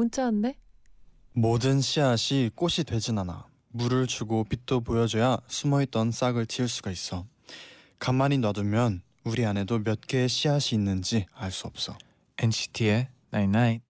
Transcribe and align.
문자 0.00 0.24
왔네. 0.24 0.56
모든 1.34 1.82
씨앗이 1.82 2.48
꽃이 2.54 2.84
되진 2.86 3.18
않아. 3.18 3.46
물을 3.68 4.06
주고 4.06 4.44
빛도 4.44 4.80
보여줘야 4.80 5.36
숨어있던 5.46 6.10
싹을 6.10 6.46
틔울 6.46 6.70
수가 6.70 6.90
있어. 6.90 7.26
가만히 7.98 8.38
놔두면 8.38 9.02
우리 9.24 9.44
안에도 9.44 9.78
몇 9.78 10.00
개의 10.00 10.30
씨앗이 10.30 10.70
있는지 10.72 11.26
알 11.34 11.50
수 11.52 11.66
없어. 11.66 11.98
NCT의 12.38 13.08
Night 13.34 13.58
Night. 13.58 13.84
to 13.84 13.89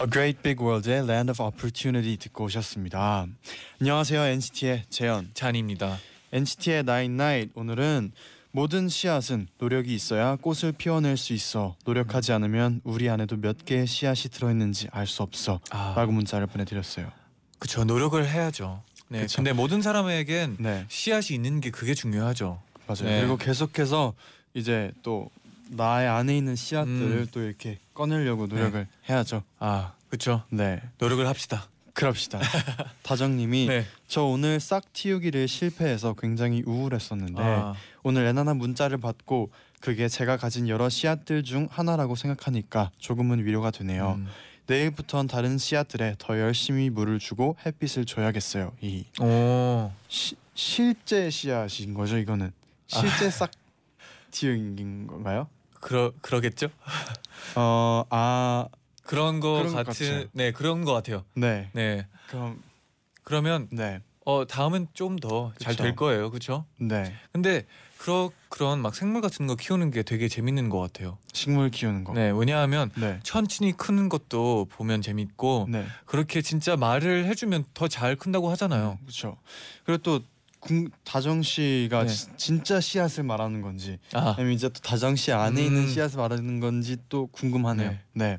A 0.00 0.06
Great 0.08 0.42
Big 0.42 0.62
World의 0.62 1.04
Land 1.08 1.30
of 1.32 1.42
Opportunity 1.42 2.16
듣고 2.18 2.44
오셨습니다. 2.44 3.26
안녕하세요 3.80 4.20
NCT의 4.22 4.84
재현. 4.88 5.30
잔입니다. 5.34 5.98
NCT의 6.32 6.78
Nine 6.80 7.14
Night 7.14 7.52
오늘은 7.56 8.12
모든 8.52 8.88
씨앗은 8.88 9.48
노력이 9.58 9.92
있어야 9.92 10.36
꽃을 10.36 10.72
피워낼 10.78 11.16
수 11.16 11.32
있어. 11.32 11.74
노력하지 11.84 12.32
않으면 12.32 12.80
우리 12.84 13.08
안에도 13.10 13.36
몇 13.36 13.64
개의 13.64 13.88
씨앗이 13.88 14.30
들어있는지 14.30 14.86
알 14.92 15.06
수 15.08 15.24
없어. 15.24 15.58
아, 15.70 15.94
라고 15.96 16.12
문자를 16.12 16.46
보내드렸어요. 16.46 17.10
그쵸 17.58 17.82
노력을 17.84 18.24
해야죠. 18.24 18.82
네. 19.08 19.22
그쵸. 19.22 19.36
근데 19.36 19.52
모든 19.52 19.82
사람에겐 19.82 20.58
네. 20.60 20.86
씨앗이 20.88 21.34
있는 21.34 21.60
게 21.60 21.70
그게 21.70 21.94
중요하죠. 21.94 22.60
맞아요. 22.86 23.02
네. 23.04 23.20
그리고 23.20 23.36
계속해서 23.36 24.14
이제 24.54 24.92
또 25.02 25.28
나의 25.70 26.08
안에 26.08 26.36
있는 26.36 26.56
씨앗들을 26.56 27.16
음. 27.18 27.26
또 27.32 27.42
이렇게 27.42 27.78
꺼내려고 27.94 28.46
노력을 28.46 28.86
해야죠. 29.08 29.42
아, 29.58 29.94
그쵸 30.08 30.42
네, 30.50 30.80
노력을 30.98 31.26
합시다. 31.26 31.68
그럽시다. 31.92 32.38
다정님이 33.02 33.66
네. 33.66 33.84
저 34.06 34.22
오늘 34.22 34.60
싹 34.60 34.92
틔우기를 34.92 35.48
실패해서 35.48 36.14
굉장히 36.14 36.62
우울했었는데 36.64 37.42
아, 37.42 37.74
오늘 38.04 38.24
애나나 38.26 38.54
문자를 38.54 38.98
받고 38.98 39.50
그게 39.80 40.08
제가 40.08 40.36
가진 40.36 40.68
여러 40.68 40.88
씨앗들 40.88 41.42
중 41.42 41.66
하나라고 41.70 42.14
생각하니까 42.14 42.92
조금은 42.98 43.44
위로가 43.44 43.72
되네요. 43.72 44.14
음. 44.18 44.28
내일부턴 44.66 45.26
다른 45.26 45.58
씨앗들에 45.58 46.16
더 46.18 46.38
열심히 46.38 46.90
물을 46.90 47.18
주고 47.18 47.56
햇빛을 47.64 48.04
줘야겠어요. 48.04 48.72
이 48.80 49.04
오, 49.20 49.90
시, 50.08 50.36
실제 50.54 51.30
씨앗인 51.30 51.94
거죠 51.94 52.18
이거는 52.18 52.52
실제 52.86 53.30
싹 53.30 53.50
틔우기인 54.30 55.06
건가요? 55.06 55.48
그러 55.80 56.12
그러겠죠? 56.20 56.68
어 57.54 58.04
아 58.10 58.68
그런 59.04 59.40
거 59.40 59.54
그런 59.58 59.72
것 59.74 59.86
같은 59.86 60.06
같아요. 60.08 60.28
네 60.32 60.52
그런 60.52 60.84
거 60.84 60.92
같아요. 60.92 61.24
네. 61.34 61.70
네 61.72 62.06
그럼 62.28 62.62
그러면 63.24 63.68
네. 63.70 64.00
어 64.24 64.46
다음은 64.46 64.88
좀 64.92 65.16
더잘 65.18 65.72
그쵸. 65.72 65.82
될 65.82 65.96
거예요, 65.96 66.30
그렇죠? 66.30 66.66
네. 66.78 67.14
근데 67.32 67.64
그런 67.96 68.28
그런 68.50 68.80
막 68.82 68.94
생물 68.94 69.22
같은 69.22 69.46
거 69.46 69.54
키우는 69.56 69.90
게 69.90 70.02
되게 70.02 70.28
재밌는 70.28 70.68
것 70.68 70.78
같아요. 70.80 71.16
식물 71.32 71.70
키우는 71.70 72.04
거. 72.04 72.12
네, 72.12 72.30
왜냐하면 72.30 72.90
네. 72.96 73.18
천천히 73.22 73.72
크는 73.72 74.08
것도 74.10 74.66
보면 74.70 75.00
재밌고 75.00 75.68
네. 75.70 75.86
그렇게 76.04 76.42
진짜 76.42 76.76
말을 76.76 77.24
해주면 77.26 77.64
더 77.74 77.88
잘 77.88 78.16
큰다고 78.16 78.50
하잖아요. 78.50 78.98
그렇죠. 79.02 79.38
그리고 79.84 80.02
또 80.02 80.20
궁, 80.60 80.88
다정 81.04 81.42
씨가 81.42 82.04
네. 82.04 82.08
지- 82.12 82.26
진짜 82.36 82.80
씨앗을 82.80 83.22
말하는 83.24 83.62
건지 83.62 83.98
아, 84.12 84.34
아니면 84.36 84.52
이제 84.54 84.68
또 84.68 84.80
다정 84.80 85.16
씨 85.16 85.32
안에 85.32 85.60
음. 85.60 85.66
있는 85.66 85.88
씨앗을 85.88 86.18
말하는 86.18 86.60
건지 86.60 86.96
또 87.08 87.26
궁금하네요. 87.28 87.94
네. 88.14 88.38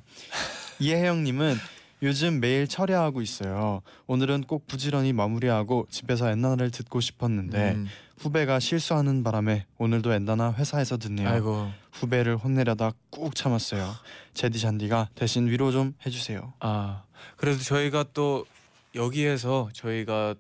이혜영 0.80 1.24
님은 1.24 1.56
요즘 2.02 2.40
매일 2.40 2.66
철야하고 2.68 3.22
있어요. 3.22 3.82
오늘은 4.08 4.44
꼭 4.44 4.68
부지런히 4.68 5.12
마무리하고 5.12 5.86
집에서 5.90 6.30
엔나나를 6.30 6.72
듣고 6.72 7.02
싶었는데 7.02 7.72
음, 7.74 7.88
후배가 8.18 8.60
실수하는 8.60 9.24
바람에 9.24 9.66
오늘도 9.78 10.14
엔나나 10.14 10.54
회사에서 10.54 10.98
듣네요. 10.98 11.28
아이고, 11.28 11.70
후배를 11.92 12.38
혼내려다 12.38 12.92
꾹 13.10 13.36
참았어요. 13.36 13.94
제디 14.34 14.60
잔디가 14.60 15.10
대신 15.16 15.48
위로 15.48 15.72
좀 15.74 15.94
해주세요. 16.06 16.54
아 16.62 17.04
그래도 17.36 17.60
저희가 17.62 18.06
또 18.14 18.46
여기에서 18.96 19.70
저희가 19.74 20.36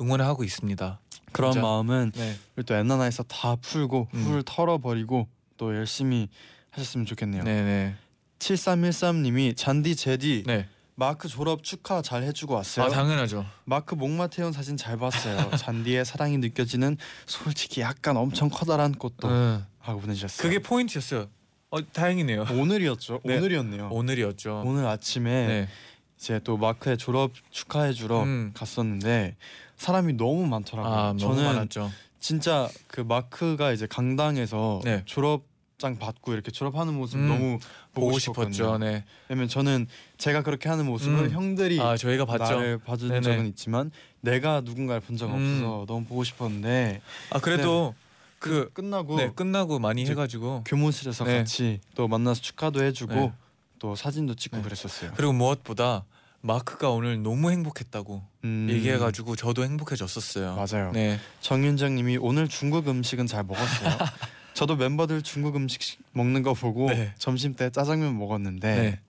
응원을 0.00 0.24
하고 0.24 0.42
있습니다. 0.42 0.98
그런 1.34 1.52
진짜. 1.52 1.66
마음은 1.66 2.12
네, 2.14 2.36
우리 2.56 2.64
또 2.64 2.74
엔나나에서 2.74 3.24
다 3.24 3.56
풀고 3.56 4.08
음. 4.14 4.22
훌 4.24 4.42
털어버리고 4.44 5.28
또 5.56 5.74
열심히 5.74 6.28
하셨으면 6.70 7.04
좋겠네요. 7.06 7.42
네, 7.42 7.62
네, 7.62 7.94
7313님이 8.38 9.56
잔디 9.56 9.96
제디 9.96 10.44
네. 10.46 10.68
마크 10.94 11.26
졸업 11.28 11.64
축하 11.64 12.02
잘 12.02 12.22
해주고 12.22 12.54
왔어요. 12.54 12.86
아 12.86 12.88
당연하죠. 12.88 13.44
마크 13.64 13.96
목마 13.96 14.28
태운 14.28 14.52
사진 14.52 14.76
잘 14.76 14.96
봤어요. 14.96 15.50
잔디의 15.58 16.04
사랑이 16.04 16.38
느껴지는 16.38 16.96
솔직히 17.26 17.80
약간 17.80 18.16
엄청 18.16 18.48
커다란 18.48 18.92
꽃도 18.92 19.28
응. 19.28 19.66
하고 19.80 20.00
보내주셨어요. 20.00 20.48
그게 20.48 20.60
포인트였어요. 20.60 21.26
어 21.70 21.84
다행이네요. 21.92 22.46
오늘이었죠. 22.54 23.20
네. 23.24 23.38
오늘이었네요. 23.38 23.88
오늘이었죠. 23.90 24.62
오늘 24.64 24.86
아침에 24.86 25.46
네. 25.46 25.68
이제 26.16 26.40
또 26.44 26.56
마크의 26.56 26.96
졸업 26.96 27.32
축하해 27.50 27.92
주러 27.92 28.22
음. 28.22 28.52
갔었는데 28.54 29.36
사람이 29.76 30.14
너무 30.14 30.46
많더라고요. 30.46 30.92
아 30.92 31.06
너무 31.08 31.18
저는 31.18 31.44
많았죠. 31.44 31.90
진짜 32.20 32.68
그 32.86 33.00
마크가 33.00 33.72
이제 33.72 33.86
강당에서 33.86 34.80
네. 34.84 35.02
졸업장 35.04 35.98
받고 35.98 36.32
이렇게 36.32 36.50
졸업하는 36.50 36.94
모습 36.94 37.18
음, 37.18 37.28
너무 37.28 37.58
보고, 37.92 38.06
보고 38.06 38.18
싶었거든요. 38.18 38.52
싶었죠. 38.52 38.78
네. 38.78 39.04
왜냐면 39.28 39.48
저는 39.48 39.86
제가 40.16 40.42
그렇게 40.42 40.68
하는 40.68 40.86
모습을 40.86 41.26
음. 41.26 41.30
형들이 41.30 41.80
아 41.80 41.96
저희가 41.96 42.24
봤죠. 42.24 42.54
나를 42.54 42.78
봐준 42.78 43.08
네네. 43.08 43.20
적은 43.20 43.46
있지만 43.48 43.90
내가 44.20 44.62
누군가를 44.62 45.00
본 45.02 45.16
적은 45.16 45.34
음. 45.34 45.54
없어서 45.64 45.84
너무 45.86 46.04
보고 46.06 46.24
싶었는데 46.24 47.02
아 47.30 47.40
그래도 47.40 47.94
그 48.38 48.70
끝나고 48.72 49.16
네, 49.16 49.30
끝나고 49.34 49.78
많이 49.78 50.06
해가지고 50.06 50.64
교무실에서 50.66 51.24
네. 51.24 51.38
같이 51.38 51.80
또 51.94 52.08
만나서 52.08 52.40
축하도 52.40 52.82
해주고 52.82 53.14
네. 53.14 53.32
또 53.78 53.94
사진도 53.96 54.34
찍고 54.34 54.58
네. 54.58 54.62
그랬었어요. 54.62 55.12
그리고 55.16 55.32
무엇보다 55.32 56.04
마크가 56.48 56.90
오늘 56.90 57.22
너무 57.22 57.50
행복했다고 57.50 58.22
음, 58.44 58.66
얘기해가지고 58.70 59.34
저도 59.34 59.64
행복해졌었어요. 59.64 60.54
맞아요. 60.56 60.92
네, 60.92 61.18
정윤정님이 61.40 62.18
오늘 62.18 62.48
중국 62.48 62.86
음식은 62.86 63.26
잘 63.26 63.44
먹었어요. 63.44 63.96
저도 64.52 64.76
멤버들 64.76 65.22
중국 65.22 65.56
음식 65.56 65.80
시- 65.82 65.96
먹는 66.12 66.42
거 66.42 66.52
보고 66.52 66.90
네. 66.90 67.14
점심 67.18 67.54
때 67.54 67.70
짜장면 67.70 68.18
먹었는데 68.18 68.76
네. 68.76 69.00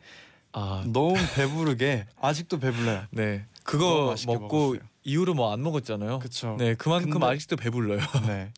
아, 0.53 0.85
너무 0.87 1.15
배부르게 1.35 2.07
아직도 2.21 2.59
배불러요. 2.59 3.03
네. 3.11 3.45
그거 3.65 4.15
먹고 4.25 4.69
먹었어요. 4.71 4.87
이후로 5.03 5.33
뭐 5.33 5.51
안 5.51 5.61
먹었잖아요. 5.61 6.19
그쵸. 6.19 6.55
네, 6.57 6.73
그만큼 6.75 7.09
근데- 7.09 7.25
아직도 7.27 7.57
배불러요. 7.57 7.99
네. 8.27 8.53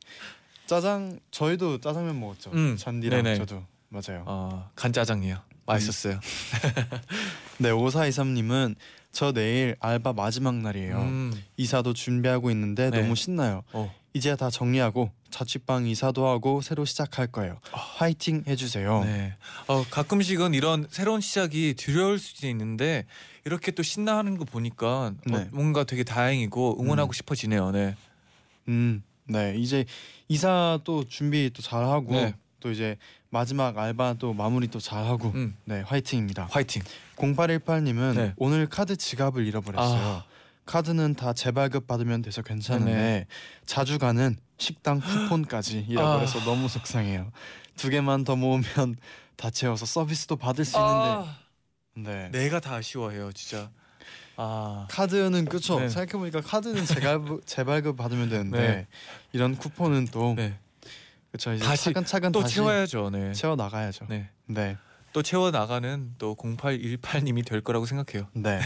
짜장 0.67 1.19
저희도 1.31 1.79
짜장면 1.79 2.19
먹었죠. 2.19 2.51
음, 2.51 2.77
잔디랑 2.77 3.23
네네. 3.23 3.37
저도 3.39 3.63
맞아요. 3.89 4.23
아, 4.27 4.69
간짜장이요. 4.75 5.39
맛있었어요. 5.65 6.19
네 7.57 7.71
오사이삼님은 7.71 8.75
저 9.11 9.31
내일 9.31 9.75
알바 9.79 10.13
마지막 10.13 10.55
날이에요. 10.55 10.99
음, 10.99 11.33
이사도 11.57 11.93
준비하고 11.93 12.51
있는데 12.51 12.89
네. 12.89 13.01
너무 13.01 13.15
신나요. 13.15 13.63
어. 13.73 13.93
이제 14.13 14.35
다 14.35 14.49
정리하고 14.49 15.11
자취방 15.29 15.87
이사도 15.87 16.27
하고 16.27 16.61
새로 16.61 16.85
시작할 16.85 17.27
거예요. 17.27 17.59
화이팅 17.71 18.43
해주세요. 18.47 19.01
아. 19.01 19.05
네. 19.05 19.33
어, 19.67 19.83
가끔씩은 19.89 20.53
이런 20.53 20.87
새로운 20.89 21.21
시작이 21.21 21.75
두려울 21.75 22.19
수도 22.19 22.47
있는데 22.47 23.05
이렇게 23.45 23.71
또 23.71 23.83
신나하는 23.83 24.37
거 24.37 24.45
보니까 24.45 25.13
네. 25.25 25.35
어, 25.37 25.47
뭔가 25.51 25.83
되게 25.83 26.03
다행이고 26.03 26.77
응원하고 26.81 27.11
음. 27.11 27.13
싶어지네요. 27.13 27.71
네. 27.71 27.95
음, 28.67 29.03
네 29.25 29.55
이제 29.57 29.85
이사 30.27 30.79
또 30.83 31.03
준비 31.07 31.49
또 31.53 31.61
잘하고 31.61 32.11
네. 32.11 32.35
또 32.59 32.71
이제 32.71 32.97
마지막 33.29 33.77
알바 33.77 34.15
또 34.19 34.33
마무리 34.33 34.67
또 34.67 34.79
잘하고 34.79 35.29
음, 35.35 35.55
네 35.65 35.81
화이팅입니다. 35.81 36.47
화이팅. 36.49 36.81
0818님은 37.17 38.15
네. 38.15 38.33
오늘 38.37 38.67
카드 38.67 38.95
지갑을 38.95 39.45
잃어버렸어요. 39.45 40.07
아. 40.07 40.25
카드는 40.65 41.15
다 41.15 41.33
재발급 41.33 41.87
받으면 41.87 42.21
돼서 42.21 42.41
괜찮은데 42.41 42.91
네네. 42.91 43.25
자주 43.65 43.97
가는 43.99 44.37
식당 44.57 44.99
쿠폰까지이라고 44.99 46.07
아. 46.07 46.19
해서 46.19 46.39
너무 46.41 46.67
속상해요. 46.67 47.31
두 47.75 47.89
개만 47.89 48.23
더 48.23 48.35
모으면 48.35 48.97
다 49.35 49.49
채워서 49.49 49.85
서비스도 49.85 50.35
받을 50.35 50.65
수 50.65 50.77
있는데 50.77 50.93
아, 50.93 51.37
네. 51.95 52.29
내가 52.31 52.59
다 52.59 52.75
아쉬워해요, 52.75 53.31
진짜. 53.31 53.69
아, 54.35 54.87
카드는 54.89 55.45
그쵸 55.45 55.79
네. 55.79 55.89
생각해보니까 55.89 56.41
카드는 56.41 56.85
재발급, 56.85 57.47
재발급 57.47 57.97
받으면 57.97 58.29
되는데 58.29 58.59
네. 58.59 58.87
이런 59.31 59.55
쿠폰은 59.55 60.09
또 60.11 60.35
네. 60.35 60.57
그쵸 61.31 61.53
이제 61.53 61.63
다시 61.63 61.85
차근차근 61.85 62.31
또 62.31 62.41
다시 62.41 62.55
채워야죠, 62.55 63.09
네. 63.09 63.33
채워 63.33 63.55
나가야죠. 63.55 64.05
네. 64.09 64.29
네. 64.45 64.77
또 65.13 65.23
채워 65.23 65.51
나가는 65.51 66.13
또 66.17 66.35
0818님이 66.35 67.45
될 67.45 67.61
거라고 67.61 67.85
생각해요. 67.85 68.27
네. 68.33 68.59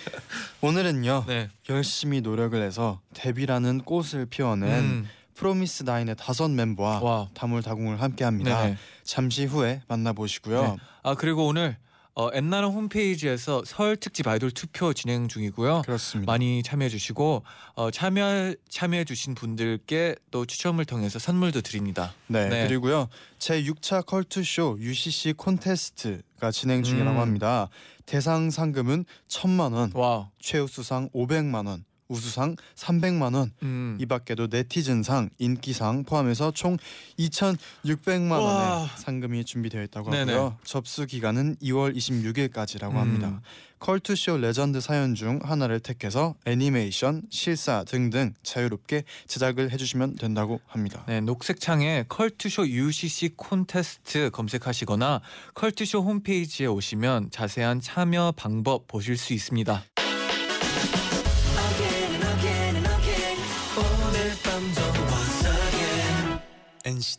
오늘은요 0.60 1.24
네. 1.26 1.48
열심히 1.68 2.20
노력을 2.20 2.60
해서 2.60 3.00
데뷔라는 3.14 3.80
꽃을 3.80 4.26
피워낸 4.26 4.70
음. 4.78 5.08
프로미스 5.34 5.84
나인의 5.84 6.16
다섯 6.16 6.48
멤버와 6.48 7.00
와. 7.00 7.28
다물다궁을 7.34 8.00
함께합니다. 8.02 8.62
네네. 8.62 8.76
잠시 9.04 9.44
후에 9.44 9.82
만나보시고요. 9.88 10.62
네. 10.62 10.76
아 11.02 11.14
그리고 11.14 11.46
오늘 11.46 11.76
어, 12.18 12.30
엔나는 12.32 12.70
홈페이지에서 12.70 13.62
설 13.64 13.96
특집 13.96 14.26
아이돌 14.26 14.50
투표 14.50 14.92
진행 14.92 15.28
중이고요. 15.28 15.82
그렇습니다. 15.82 16.32
많이 16.32 16.64
참여해 16.64 16.88
주시고 16.88 17.44
어, 17.76 17.90
참여 17.92 18.54
참여해 18.68 19.04
주신 19.04 19.36
분들께 19.36 20.16
또 20.32 20.44
추첨을 20.44 20.84
통해서 20.84 21.20
선물도 21.20 21.60
드립니다. 21.60 22.12
네, 22.26 22.48
네. 22.48 22.66
그리고요 22.66 23.08
제 23.38 23.62
6차 23.62 24.04
컬투 24.04 24.42
쇼 24.42 24.76
UCC 24.80 25.34
콘테스트가 25.34 26.50
진행 26.50 26.82
중이라고 26.82 27.18
음. 27.18 27.22
합니다. 27.22 27.68
대상 28.04 28.50
상금은 28.50 29.04
천만 29.28 29.72
원, 29.72 29.92
wow. 29.94 30.26
최우수상 30.40 31.10
500만 31.10 31.68
원, 31.68 31.84
우수상 32.08 32.56
300만 32.74 33.34
원. 33.34 33.52
음. 33.62 33.96
이 34.00 34.06
밖에도 34.06 34.48
네티즌상, 34.50 35.30
인기상 35.38 36.04
포함해서 36.04 36.50
총 36.52 36.76
2,600만 37.18 38.30
원의 38.32 38.42
와. 38.42 38.90
상금이 38.96 39.44
준비되어 39.44 39.82
있다고 39.84 40.10
네네. 40.10 40.32
하고요. 40.32 40.56
접수 40.64 41.06
기간은 41.06 41.56
2월 41.56 41.94
26일까지라고 41.94 42.92
음. 42.92 42.96
합니다. 42.96 43.40
컬투쇼 43.80 44.38
레전드 44.38 44.80
사연 44.80 45.14
중 45.14 45.38
하나를 45.42 45.78
택해서 45.78 46.34
애니메이션, 46.46 47.22
실사 47.30 47.84
등등 47.84 48.34
자유롭게 48.42 49.04
제작을 49.28 49.70
해주시면 49.70 50.16
된다고 50.16 50.60
합니다. 50.66 51.04
네, 51.06 51.20
녹색 51.20 51.60
창에 51.60 52.04
컬투쇼 52.08 52.66
UCC 52.68 53.34
콘테스트 53.36 54.30
검색하시거나 54.30 55.20
컬투쇼 55.54 56.00
홈페이지에 56.00 56.66
오시면 56.66 57.30
자세한 57.30 57.80
참여 57.80 58.34
방법 58.36 58.88
보실 58.88 59.16
수 59.16 59.32
있습니다. 59.32 59.84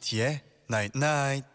NCT의 0.10 0.42
Night 0.70 0.98
Night. 0.98 1.48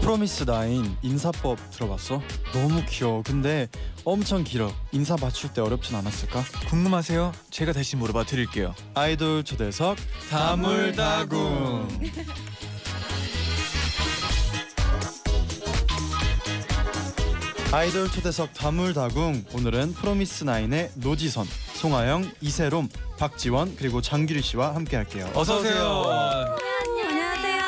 프로미스 0.00 0.44
나인 0.44 0.96
인사법 1.02 1.58
들어봤어? 1.72 2.22
너무 2.52 2.84
귀여워. 2.88 3.22
근데 3.24 3.68
엄청 4.04 4.44
길어. 4.44 4.72
인사 4.92 5.16
맞출 5.20 5.52
때 5.52 5.60
어렵진 5.60 5.96
않았을까? 5.96 6.44
궁금하세요? 6.68 7.32
제가 7.50 7.72
다시 7.72 7.96
물어봐 7.96 8.24
드릴게요. 8.24 8.74
아이돌 8.94 9.42
초대석 9.42 9.96
다물다궁. 10.30 11.88
아이돌 17.72 18.08
초대석 18.10 18.54
다물다궁 18.54 19.44
오늘은 19.54 19.92
프로미스 19.94 20.44
나인의 20.44 20.92
노지선, 20.96 21.46
송하영, 21.74 22.30
이세롬, 22.40 22.88
박지원 23.18 23.76
그리고 23.76 24.00
장규리 24.00 24.40
씨와 24.40 24.74
함께 24.74 24.96
할게요. 24.96 25.30
어서 25.34 25.58
오세요. 25.58 26.04
안녕하세요. 27.08 27.62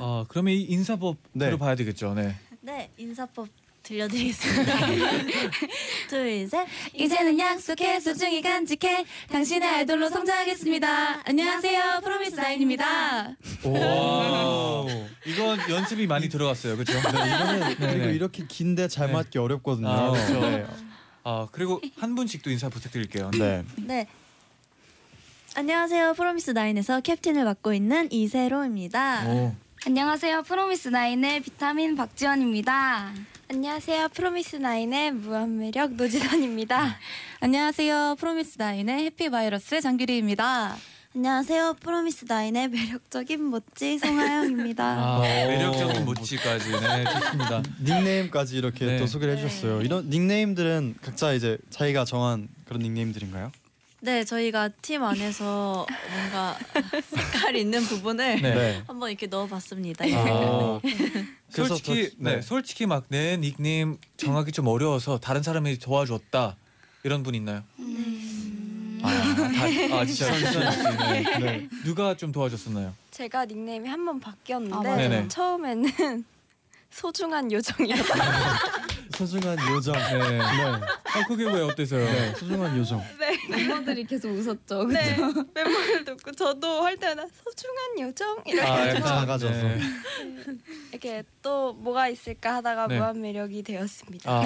아, 0.00 0.24
그러면 0.28 0.54
이 0.54 0.62
인사법 0.62 1.16
네. 1.32 1.46
들어봐야 1.46 1.74
되겠죠. 1.76 2.14
네. 2.14 2.34
네, 2.62 2.90
인사법 2.96 3.48
들려드리겠습니다. 3.90 4.72
둘, 6.08 6.48
셋. 6.48 6.66
이제는 6.94 7.38
약속해 7.38 7.98
소중히 7.98 8.40
간직해 8.40 9.04
당신의 9.30 9.68
아이돌로 9.68 10.08
성장하겠습니다. 10.08 11.28
안녕하세요, 11.28 12.00
프로미스 12.02 12.36
나인입니다. 12.36 13.36
오. 13.64 14.86
이건 15.26 15.58
연습이 15.68 16.06
많이 16.06 16.28
들어갔어요. 16.28 16.76
그렇죠? 16.76 16.92
네, 16.92 17.34
이거는 17.34 17.76
그리고 17.76 18.08
이렇게 18.10 18.44
긴데 18.46 18.86
잘 18.88 19.08
네. 19.08 19.12
맞기 19.14 19.38
어렵거든요. 19.38 19.88
아, 19.88 20.10
그렇죠. 20.12 20.40
네. 20.40 20.66
아, 21.24 21.48
그리고 21.50 21.80
한 21.96 22.14
분씩 22.14 22.42
또 22.42 22.50
인사 22.50 22.68
부탁드릴게요. 22.68 23.32
네. 23.32 23.64
네. 23.76 24.06
안녕하세요, 25.56 26.14
프로미스 26.14 26.52
나인에서 26.52 27.00
캡틴을 27.00 27.44
맡고 27.44 27.74
있는 27.74 28.10
이세로입니다. 28.12 29.26
오. 29.26 29.54
안녕하세요. 29.86 30.42
프로미스 30.42 30.88
나인의 30.88 31.40
비타민 31.40 31.96
박지원입니다. 31.96 33.12
안녕하세요. 33.50 34.08
프로미스 34.12 34.56
나인의 34.56 35.12
무한 35.12 35.58
매력 35.58 35.94
노지선입니다. 35.94 36.98
안녕하세요, 37.40 38.16
프로미스 38.18 38.56
나인의 38.58 39.04
해피바이러스 39.06 39.80
장규리입니다. 39.80 40.76
안녕하세요, 41.16 41.76
프로미스 41.80 42.26
나인의 42.28 42.68
매력적인 42.68 43.50
멋지 43.50 43.98
송하영입니다. 43.98 44.84
아, 44.84 45.18
오. 45.18 45.22
매력적인 45.22 46.04
모찌까지. 46.04 46.70
네, 46.72 47.04
좋습니다. 47.04 47.62
닉네임까지 47.82 48.58
이렇게 48.58 48.84
네. 48.84 48.98
또 48.98 49.06
소개를 49.06 49.38
해주셨어요. 49.38 49.80
이런 49.80 50.10
닉네임들은 50.10 50.96
각자 51.00 51.32
이제 51.32 51.56
자기가 51.70 52.04
정한 52.04 52.48
그런 52.66 52.82
닉네임들인가요? 52.82 53.50
네, 54.02 54.24
저희가 54.24 54.70
팀 54.80 55.02
안에서 55.04 55.86
뭔가 56.10 56.56
색깔 57.14 57.56
있는 57.56 57.82
부분을 57.84 58.40
네. 58.40 58.82
한번 58.86 59.10
이렇게 59.10 59.26
넣어봤습니다. 59.26 60.04
아, 60.06 60.80
그래서 61.52 61.74
솔직히 61.76 62.08
더- 62.10 62.14
네. 62.18 62.36
네. 62.36 62.42
솔직히 62.42 62.86
막 62.86 63.04
내 63.08 63.36
닉네임 63.36 63.98
정하기 64.16 64.52
좀 64.52 64.68
어려워서 64.68 65.18
다른 65.18 65.42
사람이 65.42 65.78
도와줬다 65.80 66.56
이런 67.02 67.22
분 67.22 67.34
있나요? 67.34 67.62
아, 69.02 69.10
다, 69.10 69.96
아 69.96 70.04
진짜. 70.04 70.30
네. 71.12 71.38
네. 71.38 71.68
누가 71.84 72.16
좀 72.16 72.32
도와줬었나요? 72.32 72.94
제가 73.10 73.44
닉네임이 73.46 73.88
한번 73.88 74.16
아, 74.16 74.20
바뀌었는데. 74.30 74.96
네네. 74.96 75.28
처음에는 75.28 76.24
소중한 76.90 77.50
요정이었어요. 77.52 78.22
소중한 79.20 79.58
요정. 79.70 79.92
네. 79.94 80.18
네. 80.18 80.40
아 80.40 81.26
그게 81.28 81.44
왜 81.44 81.60
어때서요? 81.60 82.04
네. 82.04 82.34
소중한 82.36 82.76
요정. 82.78 83.02
멤버들이 83.50 84.04
계속 84.04 84.30
웃었죠. 84.30 84.84
네, 84.84 85.14
멤버들 85.54 86.04
듣고 86.06 86.32
저도 86.32 86.82
할 86.82 86.96
때마다 86.96 87.28
소중한 87.44 88.00
요정 88.00 88.42
이렇게 88.46 88.66
아, 88.66 88.76
해서 88.76 88.96
약간 88.96 89.18
작아져서. 89.20 89.52
네. 89.62 89.80
이렇게 90.90 91.22
또 91.42 91.74
뭐가 91.74 92.08
있을까 92.08 92.54
하다가 92.56 92.86
네. 92.86 92.96
무한 92.98 93.20
매력이 93.20 93.62
되었습니다. 93.62 94.30
아, 94.30 94.42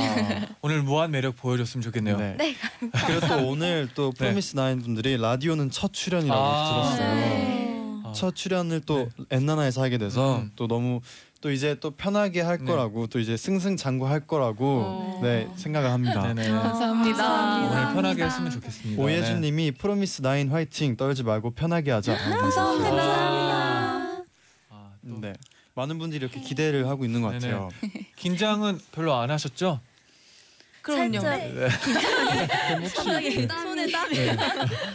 오늘 0.63 0.83
무한 0.83 1.13
매력 1.13 1.37
보여줬으면 1.37 1.83
좋겠네요. 1.83 2.17
네. 2.17 2.35
네. 2.37 2.55
그리고 3.07 3.29
또 3.29 3.47
오늘 3.47 3.89
또 3.95 4.11
프로미스 4.11 4.57
나인 4.57 4.83
분들이 4.83 5.17
라디오는 5.17 5.71
첫 5.71 5.93
출연이라고 5.93 6.41
아. 6.43 6.95
들었어요. 6.97 7.15
네. 7.15 8.01
아, 8.07 8.13
첫 8.13 8.35
출연을 8.35 8.81
또 8.81 9.09
엔나나에서 9.31 9.83
하게 9.83 9.99
돼서 9.99 10.39
음. 10.39 10.51
또 10.57 10.67
너무 10.67 11.01
또 11.45 11.53
이제 11.53 11.77
또 11.79 11.91
편하게 11.91 12.41
할 12.41 12.57
네. 12.57 12.65
거라고 12.65 13.07
또 13.07 13.21
이제 13.21 13.37
승승장구할 13.37 14.21
거라고 14.21 14.81
어. 14.87 15.21
네 15.23 15.47
생각을 15.57 15.91
합니다. 15.91 16.33
네네. 16.33 16.49
감사합니다. 16.49 17.59
오늘 17.67 17.95
편하게 17.95 18.25
했으면 18.25 18.51
좋겠습니다. 18.51 19.03
오예준님이 19.03 19.73
프로미스 19.73 20.23
나인 20.23 20.51
화이팅 20.51 20.97
떨지 20.97 21.23
말고 21.23 21.51
편하게 21.51 21.91
하자. 21.91 22.17
감사합니다. 22.17 24.25
아, 24.71 24.91
또 25.07 25.21
네 25.21 25.35
많은 25.75 25.99
분들이 25.99 26.25
이렇게 26.25 26.41
기대를 26.41 26.89
하고 26.89 27.05
있는 27.05 27.21
것 27.21 27.33
네네. 27.39 27.53
같아요. 27.53 27.69
긴장은 28.17 28.81
별로 28.93 29.15
안 29.15 29.31
하셨죠? 29.31 29.81
그럼요. 30.81 31.21
손에 31.21 31.69
땀. 33.91 34.11
네. 34.11 34.35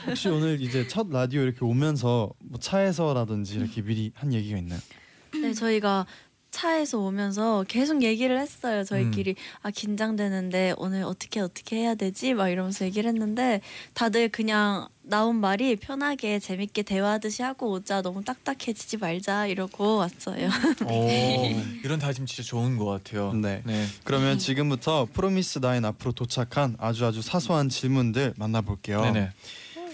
혹시 0.07 0.29
오늘 0.29 0.59
이제 0.61 0.87
첫 0.87 1.09
라디오 1.11 1.43
이렇게 1.43 1.63
오면서 1.63 2.31
뭐 2.39 2.59
차에서라든지 2.59 3.57
이렇게 3.57 3.83
미리 3.83 4.11
한 4.15 4.33
얘기가 4.33 4.57
있나요? 4.57 4.79
네, 5.31 5.53
저희가 5.53 6.07
차에서 6.51 6.99
오면서 6.99 7.63
계속 7.67 8.01
얘기를 8.03 8.39
했어요. 8.39 8.83
저희끼리 8.83 9.35
아 9.61 9.71
긴장되는데 9.71 10.73
오늘 10.77 11.03
어떻게 11.03 11.39
어떻게 11.39 11.77
해야 11.77 11.95
되지? 11.95 12.33
막 12.33 12.49
이러면서 12.49 12.85
얘기를 12.85 13.07
했는데 13.09 13.61
다들 13.93 14.29
그냥 14.29 14.87
나온 15.01 15.35
말이 15.37 15.75
편하게 15.75 16.39
재밌게 16.39 16.83
대화하듯이 16.83 17.41
하고 17.43 17.71
오자. 17.71 18.01
너무 18.01 18.23
딱딱해지지 18.23 18.97
말자 18.97 19.47
이러고 19.47 19.97
왔어요. 19.97 20.49
오, 20.85 21.07
이런 21.83 21.99
다짐 21.99 22.25
진짜 22.25 22.43
좋은 22.43 22.77
것 22.77 22.85
같아요. 22.85 23.33
네. 23.33 23.61
네. 23.65 23.85
그러면 24.03 24.37
지금부터 24.37 25.07
프로미스 25.11 25.59
나인 25.59 25.85
앞으로 25.85 26.11
도착한 26.11 26.75
아주 26.79 27.05
아주 27.05 27.21
사소한 27.21 27.69
질문들 27.69 28.33
만나볼게요. 28.37 29.01
네네. 29.01 29.31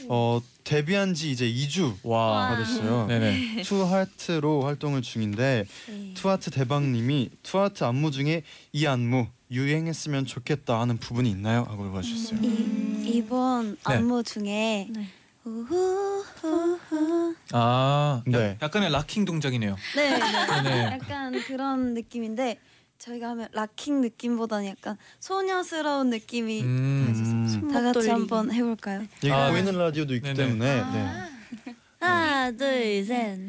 어 0.09 0.41
데뷔한 0.63 1.13
지 1.13 1.31
이제 1.31 1.45
2주가 1.51 1.97
와. 2.03 2.55
됐어요. 2.57 3.05
네네. 3.07 3.63
To 3.63 3.86
Heart로 3.86 4.63
활동을 4.63 5.01
중인데 5.01 5.65
네. 5.88 6.13
투하트 6.15 6.51
대박님이 6.51 7.29
투하트 7.43 7.83
안무 7.83 8.12
중에 8.12 8.43
이 8.74 8.85
안무 8.85 9.27
유행했으면 9.51 10.25
좋겠다 10.25 10.79
하는 10.81 10.97
부분이 10.97 11.29
있나요? 11.29 11.65
하고 11.69 11.83
물어주셨어요. 11.83 12.39
이, 12.41 13.03
이번 13.05 13.71
네. 13.88 13.95
안무 13.95 14.24
중에 14.24 14.88
네. 14.89 15.07
우후후후 15.45 17.35
아, 17.51 18.24
네. 18.25 18.57
약간의 18.62 18.91
락킹 18.91 19.25
동작이네요. 19.25 19.75
네, 19.95 20.09
네. 20.09 20.19
네네. 20.63 20.83
약간 21.00 21.39
그런 21.43 21.93
느낌인데 21.93 22.57
저희가 22.98 23.30
하면 23.30 23.48
락킹 23.52 24.02
느낌보다는 24.02 24.68
약간 24.68 24.98
소녀스러운 25.20 26.10
느낌이 26.10 26.62
음. 26.62 27.50
음, 27.64 27.72
다 27.72 27.82
같이 27.82 28.10
한번 28.10 28.52
해볼까요? 28.52 29.02
여기 29.24 29.32
아, 29.32 29.52
보이는 29.52 29.78
라디오도 29.78 30.16
있기 30.16 30.34
네네. 30.34 30.36
때문에 30.36 30.80
아. 30.80 30.92
네. 30.92 31.75
하나 32.00 32.52
둘셋 32.52 33.40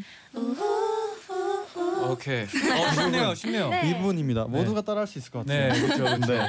오케이. 2.08 2.42
어, 2.44 2.92
쉽네요, 2.94 3.34
쉽네요. 3.34 3.70
네. 3.70 3.90
이 3.90 3.94
부분입니다. 3.94 4.44
모두가 4.44 4.82
따라할 4.82 5.06
수 5.06 5.18
있을 5.18 5.30
것 5.30 5.40
같아요. 5.40 5.72
네, 5.72 5.80
그렇죠. 5.80 6.26
네. 6.26 6.48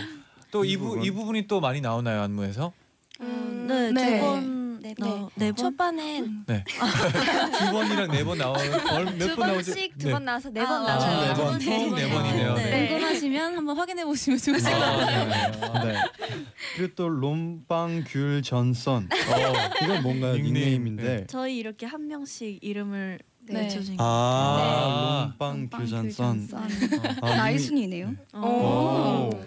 또이 0.52 0.78
부분. 0.78 1.04
이 1.04 1.12
부분이 1.12 1.48
또 1.48 1.60
많이 1.60 1.82
나오나요 1.82 2.22
안무에서? 2.22 2.72
음, 3.22 3.66
네, 3.68 3.92
네. 3.92 4.22
두번 4.96 5.10
네, 5.10 5.20
네, 5.36 5.46
네 5.46 5.52
번? 5.52 5.56
초반엔 5.56 6.44
네. 6.48 6.64
두 7.60 7.72
번이랑 7.72 8.12
네 8.12 8.24
번 8.24 8.38
나오 8.38 8.54
두 8.58 8.70
몇번 8.70 9.48
나오죠? 9.48 9.72
번씩 9.74 9.98
두 9.98 10.08
네. 10.08 10.14
번 10.14 10.26
나와서 10.26 10.50
네 10.50 10.62
아, 10.62 10.66
번 10.68 10.86
아, 10.86 10.96
나와요. 10.98 11.22
네 11.28 11.34
번. 11.34 11.60
총 11.60 11.96
네 11.96 12.10
번이네요. 12.10 12.54
네. 12.56 12.64
네. 12.72 12.88
궁금하시면 12.88 13.58
한번 13.58 13.78
확인해 13.78 14.06
보시면 14.06 14.40
좋으실 14.40 14.72
것 14.72 14.82
아, 14.84 14.98
같아요. 14.98 15.84
네. 15.86 15.92
네. 15.94 15.98
그리고 16.76 16.94
또 16.96 17.10
롬빵 17.10 18.04
귤 18.08 18.42
전선. 18.44 19.08
어, 19.12 19.84
이건 19.84 20.04
뭔가요? 20.04 20.34
닉네임. 20.34 20.84
닉네임인데. 20.84 21.28
저희 21.28 21.58
이렇게 21.58 21.86
한 21.86 22.08
명씩 22.08 22.60
이름을 22.62 23.20
네. 23.50 23.62
외쳐주니까 23.62 24.04
아, 24.04 25.32
네. 25.40 25.46
롬빵 25.48 25.70
귤 25.70 25.88
전선. 25.88 26.48
아, 27.22 27.36
나이 27.36 27.56
님이- 27.56 27.60
순이네요. 27.60 28.14
어. 28.34 29.30
오. 29.34 29.46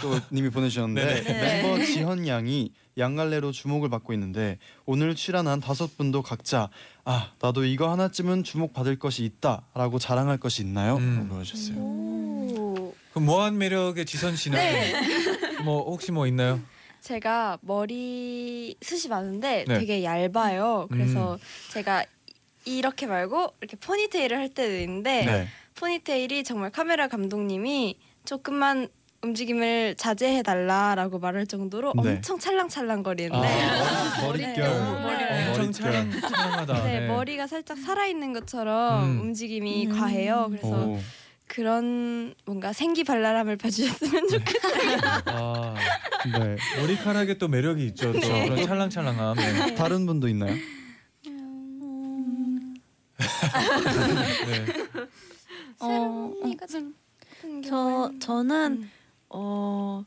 또 0.00 0.16
님이 0.30 0.48
보내주셨는데 0.48 1.22
네 1.24 1.32
네. 1.32 1.62
멤버 1.62 1.84
지현 1.84 2.28
양이 2.28 2.70
양갈래로 2.98 3.52
주목을 3.52 3.88
받고 3.88 4.12
있는데 4.14 4.58
오늘 4.84 5.14
출연한 5.14 5.60
다섯 5.60 5.96
분도 5.96 6.22
각자 6.22 6.68
아 7.04 7.32
나도 7.40 7.64
이거 7.64 7.90
하나쯤은 7.90 8.44
주목 8.44 8.72
받을 8.72 8.98
것이 8.98 9.24
있다라고 9.24 9.98
자랑할 9.98 10.38
것이 10.38 10.62
있나요? 10.62 10.96
음. 10.96 11.28
물어주셨어요. 11.30 11.76
오. 11.78 12.94
그럼 13.10 13.24
무한 13.24 13.58
매력의 13.58 14.06
지선 14.06 14.36
씨는 14.36 14.58
뭐 15.64 15.84
혹시 15.84 16.12
뭐 16.12 16.26
있나요? 16.26 16.60
제가 17.00 17.58
머리 17.62 18.76
숱이 18.82 19.08
많은데 19.08 19.64
네. 19.66 19.78
되게 19.78 20.04
얇아요. 20.04 20.88
그래서 20.90 21.34
음. 21.34 21.38
제가 21.72 22.04
이렇게 22.64 23.06
말고 23.06 23.54
이렇게 23.60 23.76
포니테일을 23.76 24.36
할 24.36 24.48
때도 24.48 24.76
있는데 24.80 25.24
네. 25.24 25.48
포니테일이 25.76 26.44
정말 26.44 26.70
카메라 26.70 27.08
감독님이 27.08 27.98
조금만 28.24 28.88
움직임을 29.22 29.96
자제해 29.96 30.42
달라라고 30.42 31.18
말할 31.18 31.46
정도로 31.46 31.92
네. 32.04 32.10
엄청 32.16 32.38
찰랑찰랑거리는데 32.38 33.36
아, 33.36 34.20
머리, 34.22 34.38
네. 34.40 34.46
머릿결. 34.46 34.70
머리를- 34.70 35.58
엄청. 35.58 35.72
찰랑, 35.72 36.10
찰랑하다. 36.20 36.84
네, 36.84 37.06
머리가 37.08 37.46
살짝 37.46 37.78
살아 37.78 38.06
있는 38.06 38.32
것처럼 38.32 39.04
음. 39.04 39.20
움직임이 39.22 39.86
음. 39.86 39.98
과해요. 39.98 40.46
그래서 40.50 40.68
오. 40.68 40.98
그런 41.48 42.34
뭔가 42.44 42.72
생기발랄함을 42.72 43.56
봐주셨으면 43.56 44.28
좋겠어요. 44.28 44.98
아, 45.26 45.74
네. 46.38 46.56
머리카락에 46.80 47.38
또 47.38 47.48
매력이 47.48 47.86
있죠. 47.88 48.12
또 48.12 48.20
그런 48.20 48.62
찰랑찰랑함. 48.64 49.36
네. 49.36 49.74
다른 49.74 50.06
분도 50.06 50.28
있나요? 50.28 50.54
네. 54.46 54.66
어, 55.80 56.32
저 57.68 58.12
저는 58.20 58.72
음. 58.82 58.90
어 59.30 60.04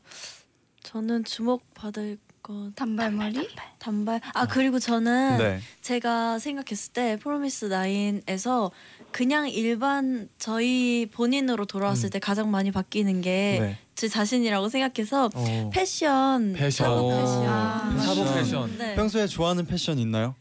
저는 0.82 1.24
주목 1.24 1.62
받을 1.74 2.18
것 2.42 2.72
단발머리? 2.74 3.48
단발 3.78 4.20
아 4.34 4.46
그리고 4.46 4.78
저는 4.78 5.38
네. 5.38 5.60
제가 5.80 6.38
생각했을 6.38 6.92
때 6.92 7.18
프로미스 7.22 7.66
나인에서 7.66 8.72
그냥 9.12 9.48
일반 9.48 10.28
저희 10.38 11.06
본인으로 11.12 11.66
돌아왔을 11.66 12.08
음. 12.08 12.10
때 12.10 12.18
가장 12.18 12.50
많이 12.50 12.72
바뀌는 12.72 13.20
게제 13.20 13.78
네. 13.94 14.08
자신이라고 14.08 14.68
생각해서 14.68 15.30
어. 15.34 15.70
패션 15.72 16.54
패션. 16.54 16.86
사복 16.88 17.06
오. 17.06 17.10
패션 17.10 17.46
아. 17.46 17.98
사복 17.98 18.24
패션. 18.24 18.34
패션. 18.34 18.78
네. 18.78 18.94
평소에 18.96 19.26
좋아하는 19.26 19.66
패션 19.66 19.98
있나요? 19.98 20.34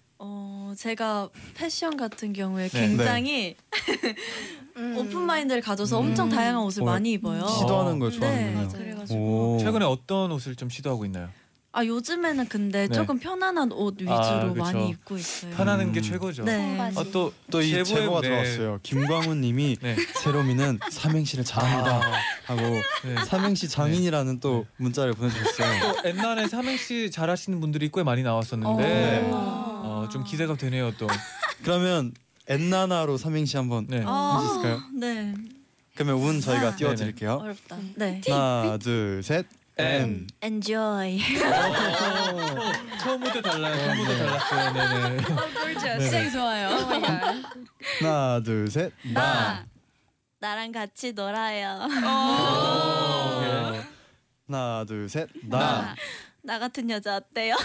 어 0.72 0.76
제가 0.76 1.30
패션 1.54 1.98
같은 1.98 2.32
경우에 2.34 2.70
네. 2.70 2.80
굉장히 2.88 3.56
오픈 4.98 5.22
마인드를 5.22 5.62
가져서 5.62 6.00
음. 6.00 6.08
엄청 6.08 6.30
다양한 6.30 6.64
옷을 6.64 6.84
어, 6.84 6.86
많이 6.86 7.12
입어요. 7.12 7.46
시도하는 7.46 8.00
걸 8.00 8.10
네, 8.12 8.18
좋아하는군요. 8.18 8.70
그래가지고 8.70 9.56
오. 9.56 9.58
최근에 9.60 9.86
어떤 9.86 10.32
옷을 10.32 10.56
좀 10.56 10.70
시도하고 10.70 11.06
있나요? 11.06 11.30
아 11.74 11.86
요즘에는 11.86 12.48
근데 12.50 12.88
네. 12.88 12.94
조금 12.94 13.18
편안한 13.18 13.72
옷 13.72 13.96
위주로 14.02 14.14
아, 14.14 14.44
그쵸. 14.50 14.56
많이 14.56 14.90
입고 14.90 15.16
있어요. 15.18 15.56
게 15.94 16.00
음. 16.00 16.04
최고죠. 16.04 16.44
네. 16.44 16.78
아, 16.80 17.04
또 17.14 17.32
또 17.50 17.62
이 17.62 17.84
제보가 17.84 18.22
네. 18.22 18.28
들어왔어요. 18.28 18.80
김광훈님이 18.84 19.78
네. 19.82 19.96
세롬이는 20.22 20.80
삼행시를 20.90 21.46
잘합니다 21.46 21.96
아, 21.96 22.12
하고 22.48 22.62
네. 22.62 23.16
삼행시 23.26 23.70
장인이라는 23.70 24.42
또 24.42 24.66
문자를 24.78 25.14
보내주셨어요. 25.14 25.94
또 26.04 26.10
옛날에 26.10 26.48
삼행시 26.50 27.10
잘하시는 27.10 27.62
분들이 27.62 27.90
꽤 27.94 28.04
많이 28.04 28.22
나왔었는데 28.22 28.84
네. 28.84 29.30
어, 29.32 30.10
좀 30.12 30.26
기대가 30.26 30.58
되네요 30.58 30.92
또. 30.98 31.08
그러면 31.64 32.14
엔나나로 32.48 33.16
삼행시 33.18 33.56
한번 33.56 33.86
네. 33.88 34.04
아, 34.06 34.42
해주실까요? 34.42 34.82
네. 35.00 35.34
그러면 35.96 36.16
운 36.16 36.42
저희가 36.42 36.68
아. 36.70 36.76
띄워드릴게요. 36.76 37.34
어렵다. 37.42 37.78
네. 37.96 38.20
하나, 38.28 38.78
둘, 38.78 39.22
셋. 39.24 39.46
N. 39.82 40.28
Enjoy. 40.44 41.20
어, 41.44 42.72
처음부터 43.00 43.42
달라요. 43.42 43.76
처음부터 43.76 44.18
달랐어요. 44.18 44.74
네네. 44.74 46.06
시작이 46.06 46.32
좋아요. 46.32 46.70
하나, 48.00 48.40
둘, 48.44 48.70
셋. 48.70 48.92
나. 49.14 49.66
나랑 50.40 50.72
같이 50.72 51.14
놀아요. 51.14 51.88
어, 52.06 53.82
하나, 54.48 54.86
둘, 54.86 55.10
셋. 55.10 55.30
나. 55.44 55.60
나. 55.60 55.96
나 56.44 56.60
같은 56.60 56.90
여자 56.90 57.18
어때요? 57.18 57.56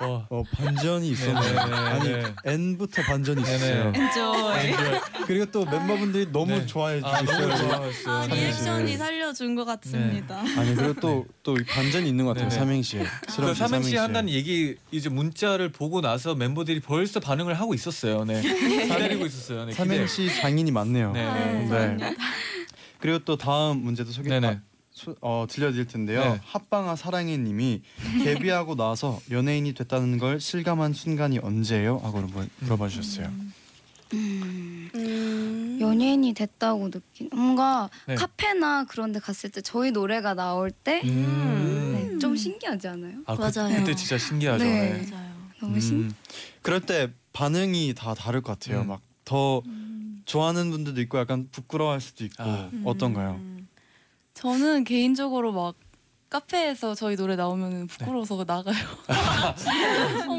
어. 0.00 0.26
어 0.30 0.42
반전이 0.52 1.10
있었네요. 1.10 1.40
네네네. 1.40 1.76
아니 1.76 2.08
네. 2.08 2.34
N부터 2.44 3.02
반전이 3.02 3.42
있었어요. 3.42 3.92
네네. 3.92 3.98
Enjoy. 3.98 5.00
그리고 5.26 5.46
또 5.46 5.64
멤버분들이 5.64 6.32
너무 6.32 6.58
네. 6.58 6.66
좋아해 6.66 7.00
아 7.04 7.20
주셨어요. 7.20 7.90
아. 8.06 8.26
리액션이 8.26 8.96
살려준 8.96 9.54
것 9.54 9.64
같습니다. 9.64 10.38
아니 10.56 10.74
그리고 10.74 10.94
또또 10.94 11.56
반전이 11.68 12.08
있는 12.08 12.24
것 12.24 12.34
같아요. 12.34 12.48
네네. 12.48 12.58
삼행시에. 12.60 13.04
그 13.36 13.54
삼행시 13.54 13.96
한다는 13.96 14.32
얘기 14.32 14.76
이제 14.90 15.08
문자를 15.08 15.70
보고 15.70 16.00
나서 16.00 16.34
멤버들이 16.34 16.80
벌써 16.80 17.20
반응을 17.20 17.54
하고 17.54 17.74
있었어요. 17.74 18.24
네. 18.24 18.40
기다리고 18.88 19.26
있었어요. 19.26 19.66
네. 19.66 19.72
삼행시 19.72 20.34
장인이 20.40 20.70
많네요. 20.70 21.12
네. 21.12 21.66
네. 21.68 22.16
그리고 23.00 23.18
또 23.20 23.36
다음 23.36 23.78
문제도 23.78 24.10
소개 24.10 24.28
네네. 24.28 24.60
어, 25.20 25.46
들려드릴 25.48 25.86
텐데요. 25.86 26.20
네. 26.24 26.40
합방아 26.44 26.96
사랑해님이 26.96 27.82
데뷔하고 28.24 28.74
나서 28.76 29.20
연예인이 29.30 29.72
됐다는 29.74 30.18
걸 30.18 30.40
실감한 30.40 30.92
순간이 30.92 31.38
언제예요? 31.38 31.98
하고 31.98 32.22
물어봐, 32.60 32.88
주셨어요. 32.88 33.30
음. 34.12 35.78
연예인이 35.80 36.34
됐다고 36.34 36.90
느낀 36.90 37.30
뭔가 37.32 37.88
네. 38.06 38.14
카페나 38.16 38.84
그런 38.84 39.12
데 39.12 39.20
갔을 39.20 39.50
때 39.50 39.60
저희 39.60 39.90
노래가 39.92 40.34
나올 40.34 40.70
때 40.70 41.00
음. 41.04 42.10
네, 42.12 42.18
좀 42.18 42.36
신기하지 42.36 42.88
않아요? 42.88 43.14
아, 43.26 43.36
그, 43.36 43.40
맞아요. 43.42 43.76
그 43.76 43.84
때 43.84 43.94
진짜 43.94 44.18
신기하죠. 44.18 44.64
네. 44.64 44.92
네. 45.04 45.10
맞아요. 45.10 45.30
너무 45.60 45.80
신 45.80 45.96
음. 46.04 46.14
그럴 46.62 46.80
때 46.80 47.08
반응이 47.32 47.94
다 47.96 48.14
다를 48.14 48.40
것 48.40 48.58
같아요. 48.58 48.82
음. 48.82 48.88
막더 48.88 49.62
좋아하는 50.26 50.70
분들도 50.70 51.00
있고 51.02 51.18
약간 51.18 51.48
부끄러워할 51.52 52.00
수도 52.00 52.24
있고 52.24 52.42
아. 52.42 52.70
어떤가요? 52.84 53.40
음. 54.40 54.42
저는 54.42 54.84
개인적으로 54.84 55.52
막 55.52 55.74
카페에서 56.30 56.94
저희 56.94 57.16
노래 57.16 57.34
나오면 57.34 57.88
부끄러워서 57.88 58.44
나가요. 58.46 58.76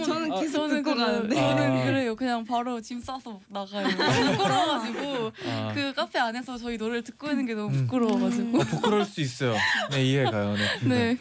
저는 0.05 0.31
아, 0.31 0.39
계속 0.39 0.67
저는 0.69 0.83
듣고. 0.83 0.95
가는데. 0.95 1.35
저는 1.35 1.81
아. 1.81 1.83
그래요. 1.85 2.15
그냥 2.15 2.45
바로 2.45 2.79
짐 2.81 3.01
싸서 3.01 3.41
나가요. 3.49 3.87
부끄러워가지고 3.89 5.31
아. 5.49 5.71
그 5.75 5.93
카페 5.93 6.17
안에서 6.19 6.57
저희 6.57 6.77
노래를 6.77 7.03
듣고 7.03 7.29
있는 7.29 7.45
게 7.45 7.53
너무 7.55 7.75
음. 7.75 7.87
부끄러워가지고. 7.87 8.57
어, 8.61 8.63
부끄러울 8.63 9.03
수 9.05 9.19
있어요. 9.19 9.53
네 9.91 10.05
이해가요. 10.05 10.55
네. 10.55 10.79
네. 10.87 11.17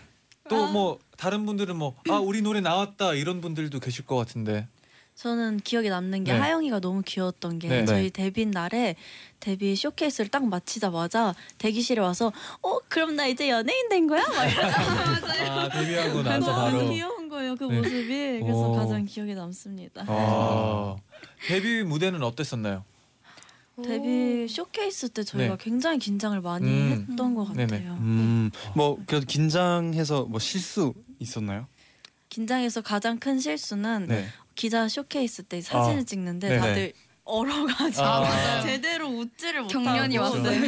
또 0.49 0.69
뭐 0.69 0.99
다른 1.17 1.47
분들은 1.47 1.77
뭐 1.77 1.95
아 2.09 2.19
우리 2.19 2.41
노래 2.43 2.61
나왔다 2.61 3.15
이런 3.15 3.41
분들도 3.41 3.79
계실 3.81 4.07
것 4.07 4.17
같은데. 4.17 4.67
저는 5.21 5.61
기억에 5.61 5.91
남는 5.91 6.25
게 6.25 6.33
네. 6.33 6.39
하영이가 6.39 6.81
너무 6.81 7.03
귀여웠던 7.05 7.59
게 7.59 7.69
네. 7.69 7.85
저희 7.85 8.05
네. 8.05 8.09
데뷔 8.09 8.47
날에 8.47 8.97
데뷔 9.39 9.77
쇼케이스를 9.77 10.31
딱 10.31 10.47
마치자마자 10.47 11.35
대기실에 11.59 12.01
와서 12.01 12.33
어 12.63 12.79
그럼 12.89 13.17
나 13.17 13.27
이제 13.27 13.51
연예인 13.51 13.91
된 13.91 14.07
거야? 14.07 14.23
막 14.23 14.47
이러면서 14.47 15.29
아 15.53 15.69
데뷔하고 15.69 16.23
나서 16.23 16.51
너무 16.51 16.79
바로. 16.79 16.89
귀여운 16.91 17.29
거예요. 17.29 17.55
거예요 17.55 17.57
그 17.57 17.65
네. 17.65 17.77
모습이 17.77 18.41
그래서 18.41 18.71
오. 18.71 18.73
가장 18.75 19.05
기억에 19.05 19.35
남습니다. 19.35 20.07
아. 20.09 20.97
데뷔 21.49 21.83
무대는 21.83 22.23
어땠었나요? 22.23 22.83
데뷔 23.85 24.49
쇼케이스 24.49 25.11
때 25.11 25.23
저희가 25.23 25.59
네. 25.59 25.65
굉장히 25.65 25.99
긴장을 25.99 26.41
많이 26.41 26.67
음. 26.67 27.07
했던 27.11 27.35
것 27.35 27.45
같아요. 27.45 27.67
네네. 27.67 27.87
음, 27.89 28.51
뭐 28.75 28.99
그래도 29.05 29.27
긴장해서 29.27 30.25
뭐 30.25 30.41
실수 30.41 30.95
있었나요? 31.19 31.67
긴장해서 32.31 32.81
가장 32.81 33.19
큰 33.19 33.39
실수는 33.39 34.07
네. 34.09 34.27
기자 34.61 34.87
쇼케이스 34.89 35.45
때 35.45 35.63
사진을 35.63 36.01
아. 36.01 36.03
찍는데 36.03 36.49
네네. 36.51 36.61
다들 36.61 36.93
얼어가지고 37.25 38.05
아. 38.05 38.61
제대로 38.61 39.09
웃지를 39.09 39.63
못하고 39.63 39.85
경련이 39.85 40.19
왔어요. 40.19 40.45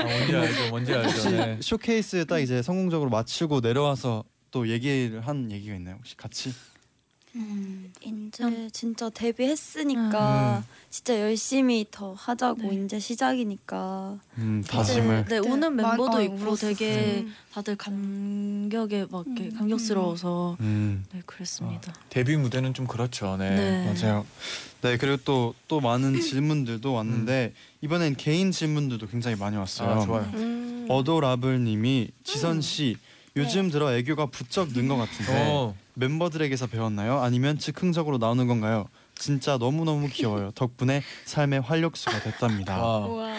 아, 0.00 0.02
뭔지 0.02 0.34
알죠, 0.34 0.68
뭔지 0.70 0.92
알죠. 0.92 1.08
혹시 1.08 1.30
네. 1.30 1.56
쇼케이스 1.62 2.26
딱 2.26 2.40
이제 2.40 2.62
성공적으로 2.62 3.10
마치고 3.10 3.60
내려와서 3.60 4.24
또 4.50 4.68
얘기를 4.68 5.20
한 5.20 5.52
얘기가 5.52 5.76
있나요? 5.76 5.94
혹시 5.98 6.16
같이? 6.16 6.52
이제 8.02 8.68
진짜 8.72 9.10
데뷔했으니까 9.10 10.58
음. 10.58 10.70
진짜 10.90 11.20
열심히 11.20 11.86
더 11.90 12.12
하자고 12.14 12.62
네. 12.72 12.84
이제 12.84 12.98
시작이니까 12.98 14.18
음, 14.38 14.62
네, 14.64 14.70
다짐을. 14.70 15.24
네, 15.28 15.40
네, 15.40 15.48
우는 15.48 15.74
마- 15.76 15.90
멤버도 15.90 16.16
어, 16.18 16.22
있고 16.22 16.34
울었었어요. 16.34 16.74
되게 16.74 17.24
음. 17.26 17.34
다들 17.52 17.76
감격에 17.76 19.06
막 19.10 19.24
이렇게 19.26 19.44
음. 19.50 19.58
감격스러워서 19.58 20.56
음, 20.60 21.04
네 21.12 21.22
그랬습니다. 21.26 21.94
데뷔 22.10 22.36
무대는 22.36 22.74
좀 22.74 22.86
그렇죠. 22.86 23.36
네. 23.36 23.50
네. 23.56 23.92
맞아요. 23.92 24.26
네 24.82 24.96
그리고 24.96 25.16
또 25.24 25.54
또 25.68 25.80
많은 25.80 26.20
질문들도 26.20 26.92
왔는데 26.92 27.52
이번엔 27.82 28.16
개인 28.16 28.52
질문들도 28.52 29.06
굉장히 29.08 29.36
많이 29.36 29.56
왔어요. 29.56 29.88
아, 29.90 30.04
좋아요. 30.04 30.30
음. 30.34 30.86
어도라블님이 30.88 32.08
지선 32.24 32.60
씨 32.60 32.96
요즘 33.36 33.70
들어 33.70 33.92
애교가 33.94 34.26
부쩍 34.26 34.72
는 34.72 34.88
것 34.88 34.96
같은데 34.96 35.32
어. 35.50 35.74
멤버들에게서 36.00 36.66
배웠나요? 36.68 37.20
아니면 37.20 37.58
즉흥적으로 37.58 38.18
나오는 38.18 38.46
건가요? 38.46 38.88
진짜 39.14 39.56
너무 39.56 39.84
너무 39.86 40.08
귀여워요. 40.08 40.50
덕분에 40.54 41.02
삶의 41.24 41.62
활력소가 41.62 42.20
됐답니다. 42.20 42.78
와. 42.78 43.34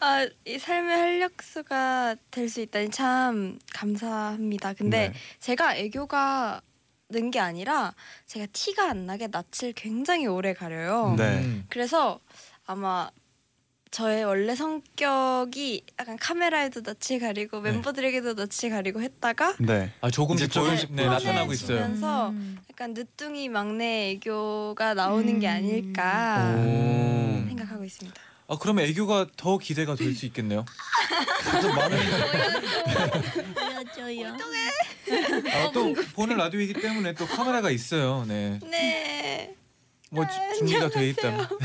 아, 0.00 0.26
이 0.46 0.58
삶의 0.58 0.96
활력소가 0.96 2.16
될 2.30 2.48
수 2.48 2.62
있다니 2.62 2.90
참 2.90 3.58
감사합니다. 3.74 4.72
근데 4.72 5.08
네. 5.10 5.14
제가 5.40 5.76
애교가 5.76 6.62
는 7.10 7.30
게 7.30 7.40
아니라 7.40 7.94
제가 8.26 8.46
티가 8.52 8.90
안 8.90 9.06
나게 9.06 9.28
낯을 9.28 9.72
굉장히 9.74 10.26
오래 10.26 10.52
가려요. 10.52 11.14
네. 11.16 11.38
음. 11.42 11.64
그래서 11.70 12.20
아마 12.66 13.10
저의 13.90 14.24
원래 14.24 14.54
성격이 14.54 15.82
약간 15.98 16.16
카메라에도 16.18 16.82
낯을 16.82 17.20
가리고 17.20 17.60
네. 17.60 17.72
멤버들에게도 17.72 18.34
낯을 18.34 18.70
가리고 18.70 19.00
했다가 19.00 19.56
네. 19.60 19.92
아 20.00 20.10
조금씩 20.10 20.46
이제 20.46 20.52
조금씩 20.52 20.92
네, 20.94 21.06
나타나고 21.06 21.52
있어요. 21.52 21.78
편해지면서 21.78 22.30
음. 22.30 22.58
약간 22.70 22.92
늦둥이 22.94 23.48
막내 23.48 24.10
애교가 24.10 24.94
나오는 24.94 25.38
게 25.40 25.48
음. 25.48 25.52
아닐까 25.52 26.54
오. 26.58 27.44
생각하고 27.48 27.84
있습니다. 27.84 28.20
아 28.50 28.56
그러면 28.58 28.84
애교가 28.86 29.26
더 29.36 29.58
기대가 29.58 29.94
될 29.94 30.14
수 30.14 30.26
있겠네요. 30.26 30.64
좀 31.60 31.74
많은 31.74 31.98
보여줘요. 33.54 34.36
아, 35.52 35.70
또 35.72 35.94
보는 36.14 36.36
라디오이기 36.36 36.74
때문에 36.74 37.14
또 37.14 37.26
카메라가 37.26 37.70
있어요. 37.70 38.24
네. 38.26 38.58
네. 38.62 39.54
뭐 40.10 40.24
준비가 40.56 40.88
돼 40.88 41.10
있다면. 41.10 41.48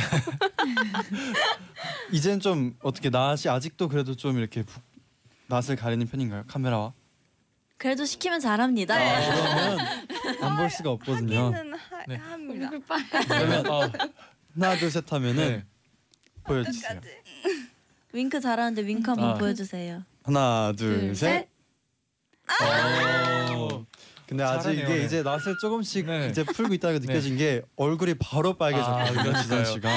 이젠 2.12 2.40
좀 2.40 2.76
어떻게 2.82 3.10
낯이 3.10 3.44
아직도 3.50 3.88
그래도 3.90 4.16
좀 4.16 4.38
이렇게 4.38 4.64
부- 4.64 4.80
낯을 5.48 5.76
가리는 5.78 6.08
편인가요? 6.08 6.44
카메라와? 6.48 6.94
그래도 7.78 8.06
시키면 8.06 8.40
잘합니다. 8.40 8.98
그러면 8.98 9.80
안 10.42 10.58
볼 10.58 10.70
수가 10.70 10.92
없거든요. 10.92 11.46
하기는 11.54 11.74
하, 11.76 12.06
네. 12.08 12.16
합니다. 12.16 12.70
그러면 13.28 13.68
어, 13.70 13.82
하나 14.56 14.78
둘 14.78 14.90
셋 14.92 15.12
하면은 15.12 15.36
네. 15.36 15.66
보여주세요. 16.44 17.02
윙크 18.14 18.40
잘하는데 18.42 18.86
윙크 18.86 19.10
한번 19.10 19.30
아. 19.32 19.34
보여주세요. 19.36 20.04
하나 20.24 20.72
둘 20.78 21.00
둘, 21.00 21.16
셋. 21.16 21.50
어. 22.62 23.86
근데 24.28 24.44
아직 24.44 24.64
잘하네요, 24.64 24.86
이게 24.86 25.00
네. 25.00 25.06
이제 25.06 25.22
낯을 25.24 25.58
조금씩 25.60 26.06
네. 26.06 26.28
이제 26.30 26.44
풀고 26.44 26.74
있다가 26.76 27.00
느껴진 27.00 27.38
게 27.38 27.62
얼굴이 27.76 28.16
바로 28.16 28.52
아, 28.52 28.58
빨개졌거든요 28.58 29.42
지선 29.42 29.64
그러니까요. 29.64 29.66
씨가. 29.66 29.90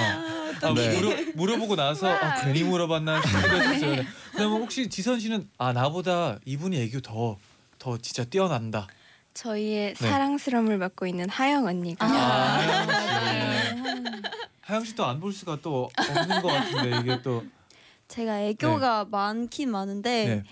아, 0.62 0.74
네. 0.74 1.00
물어, 1.00 1.16
물어보고 1.34 1.76
나서 1.76 2.08
아, 2.08 2.34
괜히 2.42 2.62
물어봤나 2.64 3.20
싶기도 3.22 3.56
했었어요. 3.56 3.96
네. 3.96 4.06
그러면 4.32 4.60
혹시 4.62 4.88
지선 4.88 5.20
씨는 5.20 5.48
아 5.58 5.72
나보다 5.72 6.38
이분이 6.44 6.80
애교 6.82 7.00
더 7.00 7.36
더 7.78 7.98
진짜 7.98 8.24
뛰어난다. 8.24 8.86
저희의 9.34 9.94
네. 9.94 10.08
사랑스러움을 10.08 10.78
맡고 10.78 11.06
있는 11.06 11.28
하영 11.28 11.66
언니가 11.66 12.06
아, 12.06 12.08
하영 12.08 12.86
씨. 12.88 14.22
하영 14.62 14.84
씨도 14.84 15.04
안 15.04 15.20
볼 15.20 15.32
수가 15.32 15.58
또 15.62 15.90
없는 15.96 16.40
것 16.42 16.48
같은데 16.48 16.98
이게 17.00 17.22
또 17.22 17.44
제가 18.08 18.40
애교가 18.40 19.06
많긴 19.10 19.70
많은데 19.70 20.24
네. 20.26 20.42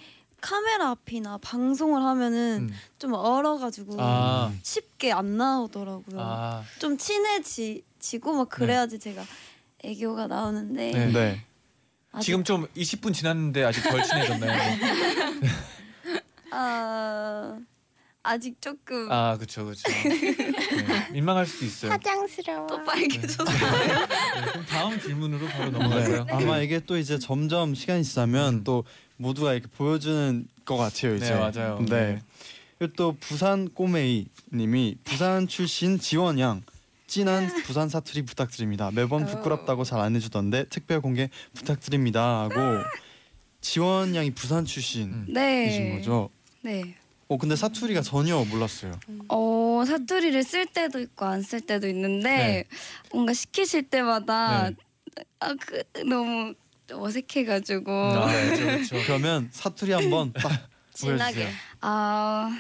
카메라 0.44 0.90
앞이나 0.90 1.38
방송을 1.38 2.02
하면은 2.02 2.68
음. 2.68 2.74
좀 2.98 3.14
얼어가지고 3.14 3.96
아, 3.98 4.52
쉽게 4.62 5.10
안 5.10 5.38
나오더라고요. 5.38 6.20
아, 6.20 6.62
좀 6.78 6.98
친해지고 6.98 8.34
막 8.34 8.50
그래야지 8.50 8.98
제가 8.98 9.24
애교가 9.82 10.26
나오는데 10.26 10.90
네. 10.92 11.12
네. 11.12 11.44
아직, 12.12 12.26
지금 12.26 12.44
좀 12.44 12.66
20분 12.76 13.14
지났는데 13.14 13.64
아직 13.64 13.84
덜 13.84 14.02
친해졌나요? 14.02 14.78
아 16.52 17.58
아직 18.22 18.60
조금 18.60 19.10
아, 19.10 19.38
그렇죠, 19.38 19.64
그렇죠. 19.64 19.82
네, 19.88 21.08
민망할 21.12 21.46
수도 21.46 21.64
있어요. 21.64 21.92
사장스러워. 21.92 22.66
또 22.66 22.84
빨개져서 22.84 23.44
네, 23.44 23.58
그럼 24.50 24.66
다음 24.66 25.00
질문으로 25.00 25.46
바로 25.46 25.70
넘어갈까요? 25.70 26.24
네. 26.24 26.32
아마 26.32 26.58
이게 26.58 26.80
또 26.80 26.98
이제 26.98 27.18
점점 27.18 27.74
시간이 27.74 28.04
지나면 28.04 28.62
또 28.64 28.84
모두가 29.16 29.52
이렇게 29.54 29.68
보여주는 29.76 30.46
것 30.64 30.76
같아요 30.76 31.14
이제. 31.16 31.30
네, 31.30 31.38
맞아요. 31.38 31.78
네. 31.88 32.20
그리고 32.78 32.94
또 32.96 33.16
부산 33.20 33.68
꼬메이님이 33.68 34.96
부산 35.04 35.46
출신 35.46 35.98
지원 35.98 36.38
양 36.38 36.62
진한 37.06 37.46
부산 37.64 37.88
사투리 37.88 38.22
부탁드립니다. 38.22 38.90
매번 38.92 39.26
부끄럽다고 39.26 39.84
잘 39.84 40.00
안 40.00 40.16
해주던데 40.16 40.64
특별 40.70 41.00
공개 41.00 41.28
부탁드립니다 41.54 42.42
하고 42.42 42.54
지원 43.60 44.14
양이 44.14 44.30
부산 44.32 44.64
출신이신 44.64 45.26
네. 45.32 45.96
거죠? 45.96 46.30
네. 46.62 46.96
어 47.28 47.38
근데 47.38 47.56
사투리가 47.56 48.02
전혀 48.02 48.36
몰랐어요. 48.44 48.98
어 49.28 49.84
사투리를 49.86 50.42
쓸 50.42 50.66
때도 50.66 51.00
있고 51.00 51.24
안 51.24 51.42
쓸 51.42 51.60
때도 51.60 51.88
있는데 51.88 52.28
네. 52.28 52.64
뭔가 53.12 53.32
시키실 53.32 53.84
때마다 53.90 54.70
네. 54.70 54.76
아 55.40 55.54
그 55.54 55.82
너무 56.06 56.54
어색해가지고 56.92 57.92
아, 57.92 58.26
네, 58.32 58.56
그렇죠. 58.56 58.96
그러면 59.06 59.48
사투리 59.52 59.92
한번 59.92 60.32
딱 60.32 60.50
진하게. 60.94 61.34
보여주세요. 61.34 61.48
아 61.80 62.50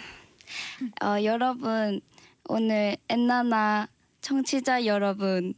어, 1.02 1.22
여러분 1.24 2.00
오늘 2.48 2.96
엔나나 3.08 3.88
청취자 4.20 4.86
여러분 4.86 5.54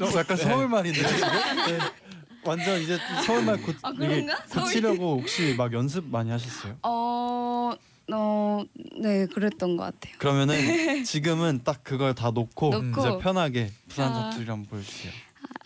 어, 0.00 0.06
약간 0.16 0.36
서울말인데 0.36 0.98
지금? 1.06 1.20
네. 1.20 1.78
완전 2.44 2.80
이제 2.80 2.96
서울말 3.24 3.60
고, 3.62 3.72
아, 3.82 3.90
이게 3.96 4.06
그런가? 4.06 4.36
고치려고 4.44 5.18
혹시 5.20 5.54
막 5.56 5.72
연습 5.72 6.04
많이 6.06 6.30
하셨어요? 6.30 6.76
어, 6.84 7.72
어, 8.12 8.64
네, 9.00 9.26
그랬던 9.26 9.76
것 9.76 9.82
같아요. 9.84 10.14
그러면은 10.18 10.54
지금은 11.04 11.62
딱 11.64 11.82
그걸 11.82 12.14
다 12.14 12.30
놓고, 12.30 12.70
놓고. 12.70 13.00
이제 13.00 13.18
편하게 13.20 13.72
부산 13.88 14.12
아. 14.12 14.22
사투리를 14.30 14.52
한번 14.52 14.68
보여주세요. 14.70 15.12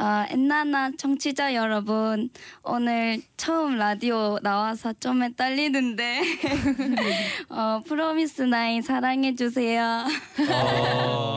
아, 0.02 0.26
엔나나 0.30 0.92
청취자 0.96 1.54
여러분, 1.54 2.30
오늘 2.62 3.20
처음 3.36 3.76
라디오 3.76 4.38
나와서 4.42 4.94
좀 4.98 5.30
떨리는데, 5.34 6.22
어, 7.50 7.82
프로미스 7.86 8.40
나인 8.42 8.80
사랑해주세요. 8.80 9.82
아, 9.84 11.36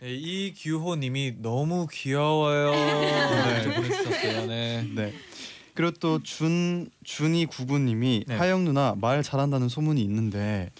네, 0.00 0.12
이규호님이 0.12 1.34
너무 1.38 1.86
귀여워요. 1.88 2.72
네, 2.72 3.74
보내주셨어요. 3.76 4.46
네. 4.46 4.88
네. 4.92 5.14
그리고 5.74 5.92
또 5.92 6.18
준 6.20 6.90
준이 7.04 7.46
구구님이 7.46 8.24
네. 8.26 8.34
하영 8.34 8.64
누나 8.64 8.96
말 9.00 9.22
잘한다는 9.22 9.68
소문이 9.68 10.00
있는데 10.02 10.70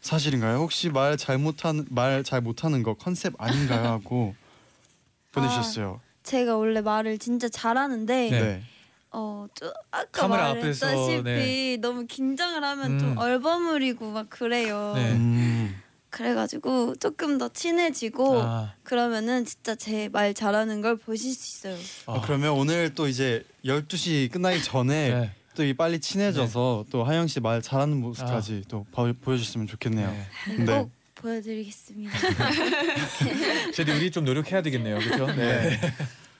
사실인가요? 0.00 0.58
혹시 0.58 0.90
말 0.90 1.16
잘 1.16 1.38
못하는 1.38 1.86
말 1.90 2.22
잘 2.22 2.40
못하는 2.40 2.84
거 2.84 2.94
컨셉 2.94 3.34
아닌가요? 3.38 3.88
하고 3.88 4.34
보내주셨어요. 5.32 6.00
제가 6.22 6.56
원래 6.56 6.80
말을 6.80 7.18
진짜 7.18 7.48
잘하는데 7.48 8.30
네. 8.30 8.40
네. 8.40 8.62
어, 9.10 9.46
좀 9.54 9.68
아까 9.90 10.06
카메라 10.10 10.50
앞에서, 10.50 10.86
말했다시피 10.86 11.22
네. 11.22 11.76
너무 11.80 12.06
긴장을 12.06 12.62
하면 12.62 12.90
음. 12.92 12.98
좀 12.98 13.18
얼버무리고 13.18 14.10
막 14.10 14.30
그래요. 14.30 14.92
네. 14.96 15.12
음. 15.12 15.82
그래가지고 16.10 16.96
조금 16.96 17.38
더 17.38 17.48
친해지고 17.48 18.42
아, 18.42 18.74
그러면은 18.82 19.44
진짜 19.46 19.74
제 19.74 20.08
말 20.12 20.34
잘하는 20.34 20.82
걸 20.82 20.96
보실 20.96 21.32
수 21.32 21.66
있어요. 21.68 21.78
아, 22.06 22.20
그러면 22.22 22.52
오늘 22.52 22.94
또 22.94 23.08
이제 23.08 23.42
12시 23.64 24.30
끝나기 24.30 24.62
전에 24.62 25.08
네. 25.08 25.30
또이 25.54 25.74
빨리 25.74 26.00
친해져서 26.00 26.84
또 26.90 27.04
하영 27.04 27.26
씨 27.28 27.40
말 27.40 27.60
잘하는 27.62 27.98
모습까지 28.00 28.64
또 28.68 28.84
보, 28.92 29.10
보여주셨으면 29.12 29.66
좋겠네요. 29.66 30.14
네. 30.66 30.86
네. 31.22 31.28
꼭 31.28 31.28
보여드리겠습니다. 31.28 32.12
저희 33.74 33.90
우리 33.96 34.10
좀 34.10 34.24
노력해야 34.24 34.62
되겠네요. 34.62 34.98
그렇죠? 34.98 35.26
네. 35.34 35.78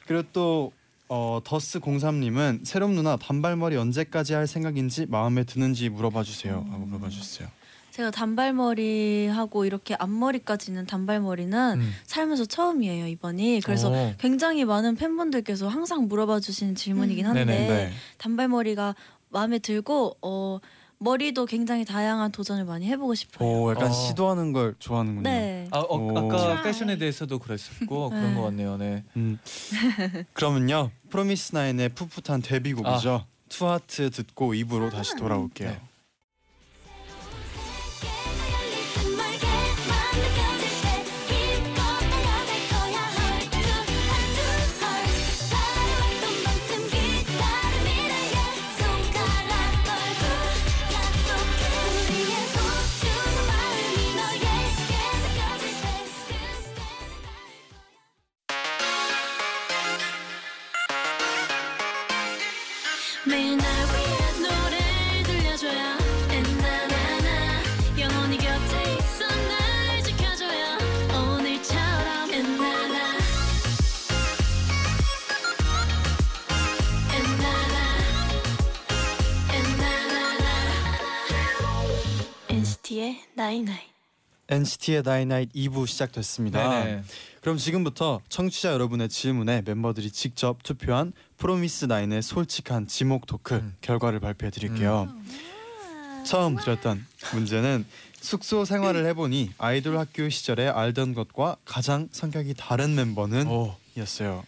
그리고 0.07 0.25
또 0.33 0.73
어, 1.09 1.41
더스 1.45 1.81
03님은 1.81 2.65
새롬 2.65 2.95
누나 2.95 3.17
단발머리 3.17 3.77
언제까지 3.77 4.35
할 4.35 4.47
생각인지 4.47 5.07
마음에 5.07 5.45
드는지 5.45 5.89
물어봐 5.89 6.23
주세요. 6.23 6.67
하고 6.71 6.87
물어봐 6.87 7.09
주셨어요. 7.09 7.49
제가 7.91 8.11
단발머리 8.11 9.27
하고 9.27 9.67
이렇게 9.67 9.95
앞머리까지 9.99 10.71
있는 10.71 10.87
단발머리는 10.87 11.81
음. 11.81 11.93
살면서 12.07 12.47
처음이에요 12.47 13.07
이번이. 13.07 13.61
그래서 13.63 13.91
오. 13.91 14.15
굉장히 14.19 14.65
많은 14.65 14.97
팬분들께서 14.97 15.69
항상 15.69 16.09
물어봐 16.09 16.41
주시는 16.41 16.75
질문이긴 16.75 17.27
한데 17.27 17.45
네네, 17.45 17.69
네. 17.69 17.93
단발머리가 18.17 18.95
마음에 19.29 19.59
들고 19.59 20.17
어 20.23 20.61
머리도 21.03 21.47
굉장히 21.47 21.85
다양한 21.85 22.31
도전을 22.31 22.65
많이 22.65 22.87
해보고 22.87 23.15
싶어요. 23.15 23.49
오, 23.49 23.71
약간 23.73 23.89
어. 23.89 23.93
시도하는 23.93 24.53
걸 24.53 24.75
좋아하는군요. 24.79 25.23
네. 25.29 25.67
아, 25.71 25.81
어, 25.81 25.97
오. 25.97 26.17
아까 26.17 26.63
패션에 26.63 26.97
대해서도 26.97 27.39
그랬었고 27.41 28.11
그런 28.11 28.31
네. 28.31 28.35
것 28.35 28.43
같네요. 28.43 28.77
네. 28.77 29.05
음. 29.17 29.39
그러면요. 30.33 30.91
프로미스 31.11 31.55
나인의 31.55 31.91
풋풋한 31.91 32.43
데뷔곡이죠. 32.43 33.27
To 33.49 33.66
Heart 33.66 34.11
듣고 34.11 34.55
2부로 34.55 34.91
다시 34.91 35.15
돌아올게요. 35.17 35.71
네. 35.71 35.81
나이나이 83.53 83.77
NCT의 84.49 85.03
나이나잇 85.03 85.53
2부 85.53 85.87
시작됐습니다. 85.87 86.85
네네. 86.85 87.03
그럼 87.43 87.59
지금부터 87.59 88.21
청취자 88.29 88.73
여러분의 88.73 89.09
질문에 89.11 89.63
멤버들이 89.63 90.11
직접 90.11 90.63
투표한 90.63 91.13
프로미스 91.37 91.85
나인의 91.85 92.23
솔직한 92.23 92.87
지목 92.87 93.27
토크 93.27 93.57
음. 93.57 93.75
결과를 93.83 94.21
발표해 94.21 94.51
드릴게요. 94.51 95.15
처음 96.25 96.57
드렸던 96.57 97.05
문제는 97.35 97.85
숙소 98.21 98.65
생활을 98.65 99.05
해보니 99.07 99.53
아이돌 99.59 99.99
학교 99.99 100.29
시절에 100.29 100.69
알던 100.69 101.15
것과 101.15 101.57
가장 101.65 102.09
성격이 102.11 102.55
다른 102.57 102.95
멤버는 102.95 103.47
오. 103.49 103.75
였어요. 103.99 104.45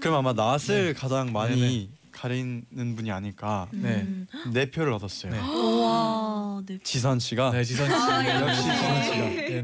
그럼 0.00 0.14
아마 0.16 0.32
낯을 0.32 0.58
네. 0.66 0.92
가장 0.92 1.32
많이 1.32 1.60
네네. 1.60 1.88
가리는 2.24 2.96
분이 2.96 3.10
아닐까 3.10 3.66
네. 3.72 4.02
음. 4.02 4.26
네 4.52 4.70
표를 4.70 4.92
얻었어요. 4.92 5.32
네. 5.32 5.38
와, 5.38 6.62
네. 6.66 6.78
지선 6.84 7.18
씨가 7.18 7.50
네, 7.52 7.64
지선 7.64 7.86
씨. 7.88 7.92
역시 7.94 8.62
지선 8.62 9.02
씨가 9.04 9.16
네네. 9.16 9.62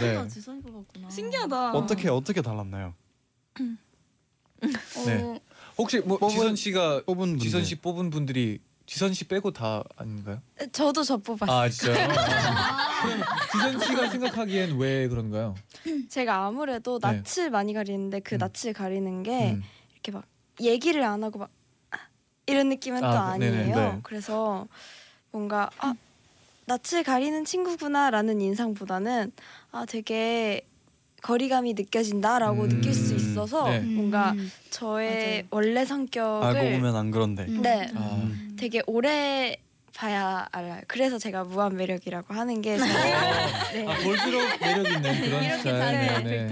네. 0.00 0.16
아, 0.16 0.26
지선이 0.26 0.62
같구나. 0.62 1.10
신기하다. 1.10 1.72
어떻게 1.72 2.08
어떻게 2.08 2.40
달랐나요? 2.40 2.94
네. 5.06 5.22
어, 5.22 5.38
혹시 5.76 5.98
뭐 6.00 6.18
뽑은- 6.18 6.30
지선 6.30 6.56
씨가 6.56 7.02
뽑은 7.04 7.16
분들. 7.28 7.38
지선 7.40 7.64
씨 7.64 7.74
뽑은 7.76 8.08
분들이 8.08 8.58
지선 8.86 9.12
씨 9.12 9.24
빼고 9.26 9.50
다 9.50 9.84
아닌가요? 9.96 10.40
저도 10.72 11.04
저 11.04 11.18
뽑았어요. 11.18 11.54
아 11.58 11.68
진짜요? 11.68 12.08
아, 12.16 13.02
그럼 13.02 13.22
지선 13.52 13.80
씨가 13.80 14.08
생각하기엔 14.08 14.78
왜 14.78 15.08
그런가요? 15.08 15.54
제가 16.08 16.46
아무래도 16.46 16.98
네. 17.00 17.22
낯을 17.36 17.50
많이 17.50 17.74
가리는데 17.74 18.20
그 18.20 18.36
음. 18.36 18.38
낯을 18.38 18.72
가리는 18.72 19.22
게 19.24 19.52
음. 19.52 19.62
이렇게 19.92 20.10
막 20.10 20.24
얘기를 20.62 21.02
안 21.04 21.22
하고 21.22 21.38
막 21.40 21.50
아, 21.50 21.57
이런 22.48 22.68
느낌은 22.70 23.04
아, 23.04 23.32
또 23.32 23.38
그- 23.38 23.44
네네. 23.44 23.58
아니에요. 23.60 23.76
네. 23.76 23.98
그래서 24.02 24.66
뭔가 25.30 25.70
아 25.78 25.94
낯을 26.66 27.02
가리는 27.04 27.44
친구구나라는 27.44 28.40
인상보다는 28.40 29.32
아 29.72 29.84
되게 29.86 30.62
거리감이 31.22 31.74
느껴진다라고 31.74 32.62
음. 32.64 32.68
느낄 32.68 32.94
수 32.94 33.14
있어서 33.14 33.68
네. 33.68 33.80
뭔가 33.80 34.32
음. 34.32 34.50
저의 34.70 35.08
맞아요. 35.10 35.42
원래 35.50 35.84
성격을 35.84 36.46
알고 36.46 36.70
보면 36.78 36.96
안 36.96 37.10
그런데. 37.10 37.44
음. 37.48 37.62
네 37.62 37.88
아. 37.94 38.20
음. 38.22 38.56
되게 38.58 38.82
오래 38.86 39.56
봐야 39.94 40.46
알아요. 40.52 40.80
그래서 40.86 41.18
제가 41.18 41.42
무한 41.42 41.76
매력이라고 41.76 42.32
하는 42.32 42.62
게 42.62 42.78
저의 42.78 42.88
네. 43.72 43.86
아 43.88 43.96
볼수록 44.04 44.42
매력 44.60 44.86
있는 44.92 45.20
그런 45.22 45.58
스타일. 45.58 46.22
네네. 46.22 46.48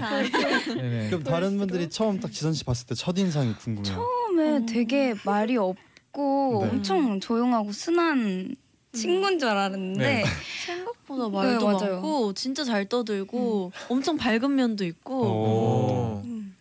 네네. 0.75 1.07
그럼 1.09 1.23
다른 1.23 1.57
분들이 1.57 1.89
처음 1.89 2.19
딱 2.19 2.29
지선 2.31 2.53
씨 2.53 2.65
봤을 2.65 2.85
때 2.87 2.93
첫 2.95 3.17
인상이 3.17 3.53
궁금해요. 3.55 3.95
처음에 3.95 4.65
되게 4.65 5.13
말이 5.23 5.55
없 5.55 5.77
고 6.17 6.61
네. 6.63 6.69
엄청 6.71 7.19
조용하고 7.19 7.71
순한 7.71 8.55
친구인 8.91 9.37
줄 9.37 9.49
알았는데 9.49 9.99
네. 10.03 10.23
생각보다 10.65 11.29
말도 11.29 11.59
네, 11.59 11.73
맞아요. 11.73 11.93
많고 11.93 12.33
진짜 12.33 12.63
잘 12.63 12.89
떠들고 12.89 13.71
엄청 13.87 14.17
밝은 14.17 14.55
면도 14.55 14.83
있고 14.85 15.21
오. 15.21 16.21
음. 16.25 16.55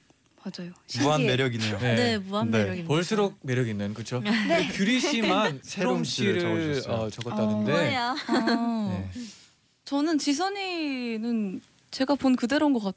맞아요. 0.44 0.72
무한 1.00 1.20
신기해. 1.20 1.30
매력이네요. 1.36 1.78
네. 1.78 1.94
네, 1.94 2.18
무한 2.18 2.50
네. 2.50 2.58
매력입니다. 2.58 2.86
볼수록 2.88 3.38
매력 3.40 3.66
있는 3.66 3.94
그렇죠. 3.94 4.20
네. 4.20 4.68
규리 4.74 5.00
씨만 5.00 5.60
새롬 5.62 6.04
씨를. 6.04 6.82
어, 6.86 7.08
적었다는데. 7.10 7.72
뭐야? 7.72 8.14
아, 8.28 8.88
네. 9.14 9.22
저는 9.86 10.18
지선이는 10.18 11.62
제가 11.90 12.14
본 12.16 12.36
그대로인 12.36 12.74
것 12.74 12.80
같 12.80 12.94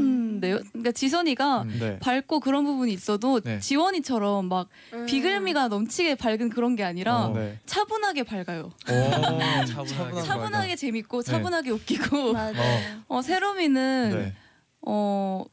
은데요. 0.00 0.58
그러니까 0.70 0.92
지선이가 0.92 1.62
음. 1.62 1.76
네. 1.78 1.98
밝고 1.98 2.40
그런 2.40 2.64
부분이 2.64 2.92
있어도 2.92 3.40
네. 3.40 3.58
지원이처럼 3.60 4.48
막 4.48 4.68
음. 4.92 5.06
비글미가 5.06 5.68
넘치게 5.68 6.16
밝은 6.16 6.50
그런 6.50 6.76
게 6.76 6.84
아니라 6.84 7.26
어. 7.26 7.34
네. 7.34 7.58
차분하게 7.66 8.22
밝아요. 8.24 8.72
오, 8.88 9.64
차분한 9.66 10.24
차분하게 10.24 10.76
재밌고 10.76 11.22
네. 11.22 11.30
차분하게 11.30 11.70
웃기고 11.70 12.32
맞아요. 12.32 12.54
어, 13.08 13.22
세롬이는 13.22 14.10
네. 14.12 14.34
어, 14.82 15.44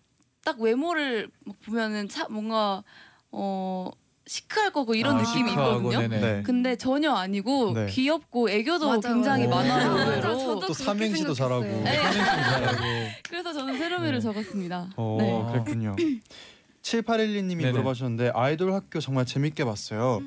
딱 0.44 0.60
외모를 0.60 1.30
막 1.46 1.56
보면은 1.66 2.10
차 2.10 2.28
뭔가 2.30 2.84
어 3.32 3.92
시크할 4.30 4.72
거고 4.72 4.94
이런 4.94 5.16
아, 5.16 5.22
느낌이 5.24 5.50
시크하고, 5.50 5.92
있거든요. 5.92 6.08
네네. 6.08 6.22
네. 6.22 6.44
근데 6.44 6.76
전혀 6.76 7.12
아니고 7.12 7.74
네. 7.74 7.88
귀엽고 7.88 8.52
애교도 8.52 8.88
맞아, 8.88 9.12
굉장히. 9.12 9.48
많아요. 9.48 9.92
오. 9.92 9.96
맞아, 9.96 10.22
저도 10.22 10.60
또 10.68 10.74
삼행시도 10.74 11.34
잘하고. 11.34 11.64
네. 11.64 11.96
잘하고. 11.96 12.78
그래서 13.28 13.54
저는 13.54 13.80
세롬이를 13.80 14.14
네. 14.14 14.20
적었습니다. 14.20 14.92
어, 14.98 15.18
네. 15.20 15.52
그랬군요. 15.52 15.96
7812님이 16.84 17.58
네네. 17.58 17.72
물어보셨는데 17.72 18.32
아이돌 18.36 18.72
학교 18.72 19.00
정말 19.00 19.26
재밌게 19.26 19.66
봤어요. 19.66 20.22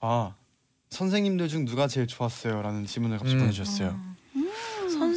아 0.00 0.34
선생님들 0.90 1.46
중 1.46 1.64
누가 1.64 1.86
제일 1.86 2.08
좋았어요?라는 2.08 2.86
질문을 2.86 3.18
갑자기 3.18 3.36
음. 3.36 3.42
보내주셨어요. 3.42 4.00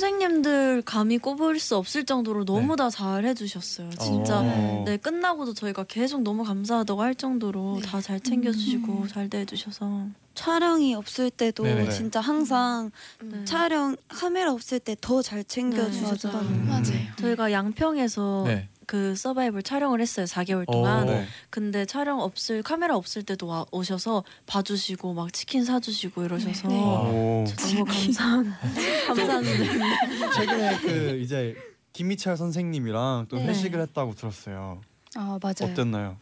선생님들 0.05 0.81
감히 0.83 1.17
꼽을 1.17 1.57
수 1.59 1.77
없을 1.77 2.03
정도로 2.03 2.43
너무 2.45 2.75
네. 2.75 2.83
다잘 2.83 3.25
해주셨어요. 3.25 3.89
진짜 3.91 4.39
어. 4.41 4.83
네 4.85 4.97
끝나고도 4.97 5.53
저희가 5.53 5.85
계속 5.85 6.21
너무 6.21 6.43
감사하다고 6.43 7.01
할 7.01 7.15
정도로 7.15 7.79
다 7.83 8.01
잘 8.01 8.19
챙겨주시고 8.19 9.07
잘 9.07 9.29
대해주셔서 9.29 10.07
촬영이 10.35 10.93
없을 10.95 11.31
때도 11.31 11.63
네네. 11.63 11.89
진짜 11.89 12.19
항상 12.19 12.91
네. 13.23 13.45
촬영 13.45 13.95
카메라 14.09 14.51
없을 14.51 14.79
때 14.79 14.95
더 14.99 15.21
잘 15.21 15.43
챙겨주셨던 15.45 16.31
맞아요. 16.33 16.47
음. 16.49 16.65
맞아요. 16.67 17.15
저희가 17.19 17.51
양평에서 17.53 18.43
네. 18.47 18.67
그 18.87 19.15
서바이벌 19.15 19.63
촬영을 19.63 20.01
했어요 20.01 20.25
4개월 20.25 20.65
동안. 20.65 21.03
오. 21.07 21.11
네. 21.11 21.25
근데 21.49 21.85
촬영 21.85 22.19
없을 22.19 22.63
카메라 22.63 22.95
없을 22.95 23.23
때도 23.23 23.47
와, 23.47 23.65
오셔서 23.71 24.23
봐주시고 24.45 25.13
막 25.13 25.31
치킨 25.33 25.65
사주시고 25.65 26.23
이러셔서 26.25 26.67
네. 26.67 26.75
오. 26.75 27.43
너무 27.45 27.85
감사한 27.85 28.53
감사한데 29.07 29.57
최근에 30.35 30.77
그 30.79 31.19
이제 31.21 31.55
김희철 31.93 32.37
선생님이랑 32.37 33.27
또 33.29 33.37
네. 33.37 33.47
회식을 33.47 33.79
했다고 33.81 34.15
들었어요. 34.15 34.81
아 35.15 35.39
맞아요. 35.41 35.71
어땠나요? 35.71 36.17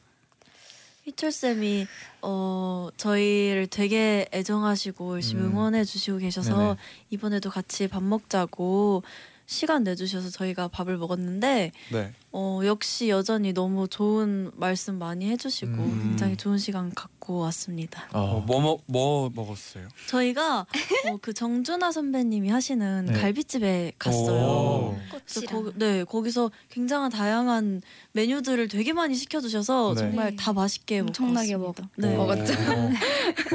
희철 1.06 1.32
쌤이 1.34 1.86
어 2.22 2.88
저희를 2.96 3.68
되게 3.68 4.26
애정하시고 4.32 5.16
열심히 5.16 5.42
음. 5.42 5.52
응원해 5.52 5.84
주시고 5.84 6.20
계셔서 6.20 6.58
네네. 6.58 6.76
이번에도 7.10 7.50
같이 7.50 7.88
밥 7.90 8.02
먹자고 8.04 9.04
시간 9.46 9.84
내주셔서 9.84 10.30
저희가 10.30 10.68
밥을 10.70 10.98
먹었는데 10.98 11.72
네. 11.92 12.12
어, 12.32 12.62
역시 12.66 13.10
여전히 13.10 13.54
너무 13.54 13.88
좋은 13.88 14.50
말씀 14.56 14.98
많이 14.98 15.30
해주시고 15.30 15.72
음. 15.72 16.00
굉장히 16.10 16.36
좋은 16.38 16.58
시간 16.58 16.92
갖고 16.96 17.40
왔습니다. 17.40 18.08
어, 18.14 18.20
어, 18.20 18.40
뭐, 18.46 18.60
뭐, 18.62 18.80
뭐 18.88 19.30
먹었어요? 19.36 19.88
저희가 20.08 20.62
어, 20.62 21.18
그 21.22 21.34
정준하 21.34 21.92
선배님이 21.92 22.50
하시는 22.50 23.06
네. 23.06 23.14
갈비집에 23.14 23.92
오. 23.94 23.98
갔어요. 24.00 24.98
그래서 25.10 25.42
거기, 25.48 25.72
네 25.78 26.04
거기서 26.04 26.50
굉장한 26.70 27.12
다양한 27.12 27.82
메뉴들을 28.14 28.68
되게 28.70 28.94
많이 28.94 29.14
시켜주셔서 29.16 29.94
네. 29.96 30.00
정말 30.02 30.36
다 30.36 30.54
맛있게 30.54 31.02
엄청나게 31.02 31.58
먹었습니다. 31.58 31.90
먹- 31.98 32.08
네. 32.10 32.16
먹었죠. 32.16 32.54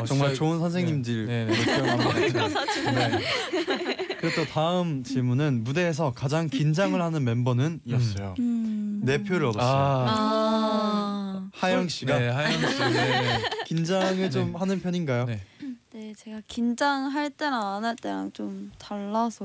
어, 0.00 0.04
정말 0.04 0.28
진짜- 0.28 0.34
좋은 0.34 0.58
선생님들 0.60 1.26
네, 1.26 1.46
네. 1.46 1.52
네. 2.92 3.77
그리고 4.18 4.34
또 4.42 4.44
다음 4.46 5.02
질문은 5.04 5.62
무대에서 5.64 6.12
가장 6.12 6.48
긴장을 6.48 7.00
하는 7.00 7.24
멤버는 7.24 7.80
이었어요. 7.84 8.34
음. 8.38 9.00
네 9.04 9.22
표를 9.22 9.46
얻었어요. 9.46 9.70
아, 9.70 10.06
아, 10.08 11.50
하영 11.52 11.88
씨가 11.88 12.18
네, 12.18 12.28
하영 12.28 12.52
씨. 12.68 12.78
네. 12.78 13.40
긴장을 13.66 14.30
좀 14.30 14.56
하는 14.56 14.80
편인가요? 14.80 15.26
네. 15.26 15.40
네, 15.92 16.12
제가 16.16 16.40
긴장할 16.46 17.30
때랑 17.30 17.74
안 17.76 17.84
할 17.84 17.96
때랑 17.96 18.32
좀 18.32 18.70
달라서 18.78 19.44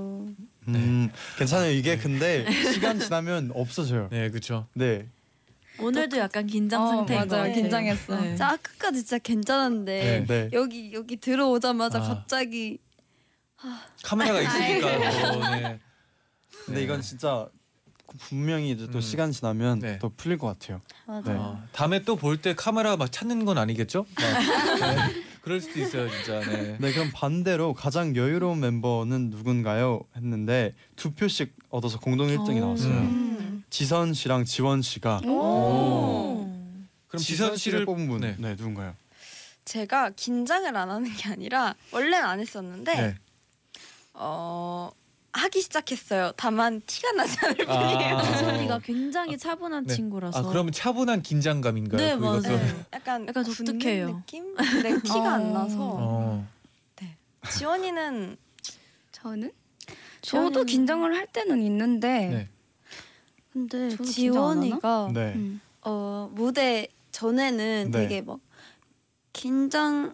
음, 0.67 1.09
괜찮아요. 1.37 1.71
이게 1.71 1.97
근데 1.97 2.45
시간 2.73 2.99
지나면 2.99 3.51
없어져요. 3.55 4.07
네, 4.11 4.29
그렇죠. 4.29 4.67
네. 4.73 5.05
오늘도 5.79 6.17
약간 6.17 6.45
긴장 6.45 6.83
어, 6.83 6.87
상태인 6.87 7.21
것 7.21 7.27
맞아요. 7.29 7.43
같아요. 7.47 7.61
긴장했어. 7.61 8.15
네. 8.21 8.27
진짜 8.29 8.47
아까까지 8.49 8.99
진짜 8.99 9.17
괜찮았는데 9.17 10.25
네. 10.27 10.49
여기 10.53 10.93
여기 10.93 11.17
들어오자마자 11.17 11.99
아. 11.99 12.01
갑자기 12.01 12.77
카메라가 14.03 14.41
있으니까. 14.41 15.31
또, 15.31 15.39
네. 15.51 15.79
근데 16.65 16.79
네. 16.79 16.83
이건 16.83 17.01
진짜 17.01 17.47
분명히 18.19 18.71
이제 18.71 18.87
또 18.87 18.99
음. 18.99 19.01
시간 19.01 19.31
지나면 19.31 19.79
네. 19.79 19.99
또 19.99 20.09
풀릴 20.15 20.37
것 20.37 20.47
같아요. 20.47 20.81
네. 21.25 21.31
어, 21.33 21.61
다음에 21.71 22.03
또 22.03 22.15
볼 22.15 22.37
때 22.41 22.53
카메라 22.55 22.95
막 22.97 23.11
찾는 23.11 23.45
건 23.45 23.57
아니겠죠? 23.57 24.05
막, 24.15 24.79
네. 24.79 25.23
그럴 25.41 25.59
수도 25.59 25.79
있어요, 25.81 26.09
진짜. 26.09 26.39
네. 26.39 26.77
네, 26.79 26.93
그럼 26.93 27.11
반대로 27.13 27.73
가장 27.73 28.15
여유로운 28.15 28.59
멤버는 28.61 29.29
누군가요? 29.29 30.01
했는데 30.15 30.73
두 30.95 31.11
표씩 31.11 31.53
얻어서 31.69 31.99
공동 31.99 32.27
1등이 32.27 32.57
오. 32.57 32.59
나왔어요. 32.61 32.91
음. 32.93 33.63
지선 33.69 34.13
씨랑 34.13 34.45
지원 34.45 34.81
씨가 34.81 35.21
오. 35.25 36.49
그럼 37.07 37.21
지선 37.21 37.57
씨를 37.57 37.85
뽑은 37.85 38.07
분, 38.07 38.21
네. 38.21 38.35
네, 38.37 38.55
누군가요? 38.55 38.93
제가 39.65 40.11
긴장을 40.11 40.75
안 40.75 40.89
하는 40.89 41.13
게 41.15 41.29
아니라 41.29 41.73
원래는 41.91 42.25
안 42.25 42.39
했었는데 42.39 42.93
네. 42.95 43.15
어 44.13 44.91
하기 45.33 45.61
시작했어요. 45.61 46.31
다만 46.37 46.81
티가 46.85 47.11
나지 47.13 47.37
않을 47.43 47.69
아. 47.69 47.79
뿐이에요. 47.79 48.21
지선이가 48.21 48.79
굉장히 48.85 49.37
차분한 49.37 49.87
네. 49.87 49.95
친구라서. 49.95 50.39
아, 50.39 50.43
그러면 50.43 50.71
차분한 50.71 51.23
긴장감인가요? 51.23 51.99
네, 51.99 52.15
그거 52.15 52.39
맞아요. 52.39 52.41
또- 52.59 52.83
약간 52.93 53.27
약간 53.27 53.43
굳는 53.43 53.73
독특해요. 53.73 54.07
느낌? 54.17 54.55
근데 54.55 55.01
티가 55.01 55.33
안 55.33 55.53
나서 55.53 55.75
어. 55.79 56.47
지원이는 57.49 58.37
저는? 59.11 59.51
지원이는- 60.21 60.23
저도 60.53 60.63
긴장을 60.63 61.13
할 61.13 61.27
때는 61.27 61.61
있는데 61.63 62.27
네. 62.29 62.49
근데 63.51 63.89
저도 63.89 64.03
긴장 64.03 64.43
안 64.43 64.49
하나? 64.49 64.61
지원이가 64.61 65.09
네. 65.13 65.33
음. 65.35 65.61
어 65.81 66.29
무대 66.33 66.87
전에는 67.11 67.89
네. 67.91 67.99
되게 67.99 68.21
막 68.21 68.39
긴장 69.33 70.13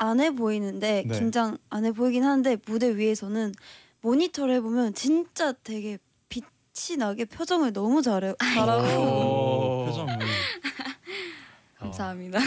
안 0.00 0.18
해 0.20 0.30
보이는데 0.34 1.04
네. 1.06 1.18
긴장 1.18 1.58
안 1.68 1.84
해 1.84 1.92
보이긴 1.92 2.24
하는데 2.24 2.56
무대 2.66 2.96
위에서는 2.96 3.52
모니터를 4.00 4.54
해보면 4.56 4.94
진짜 4.94 5.52
되게 5.62 5.98
빛이 6.30 6.96
나게 6.98 7.26
표정을 7.26 7.72
너무 7.74 8.00
잘해 8.00 8.34
잘하고 8.54 8.82
오. 8.82 9.84
표정이 9.86 10.10
감사합니다. 11.78 12.38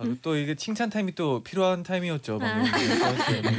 아, 0.00 0.04
또 0.22 0.36
이게 0.36 0.54
칭찬 0.54 0.90
타임이 0.90 1.14
또 1.14 1.42
필요한 1.42 1.82
타임이었죠. 1.82 2.38
방금. 2.38 2.72
아. 2.72 2.78
네. 2.78 3.42
네. 3.42 3.50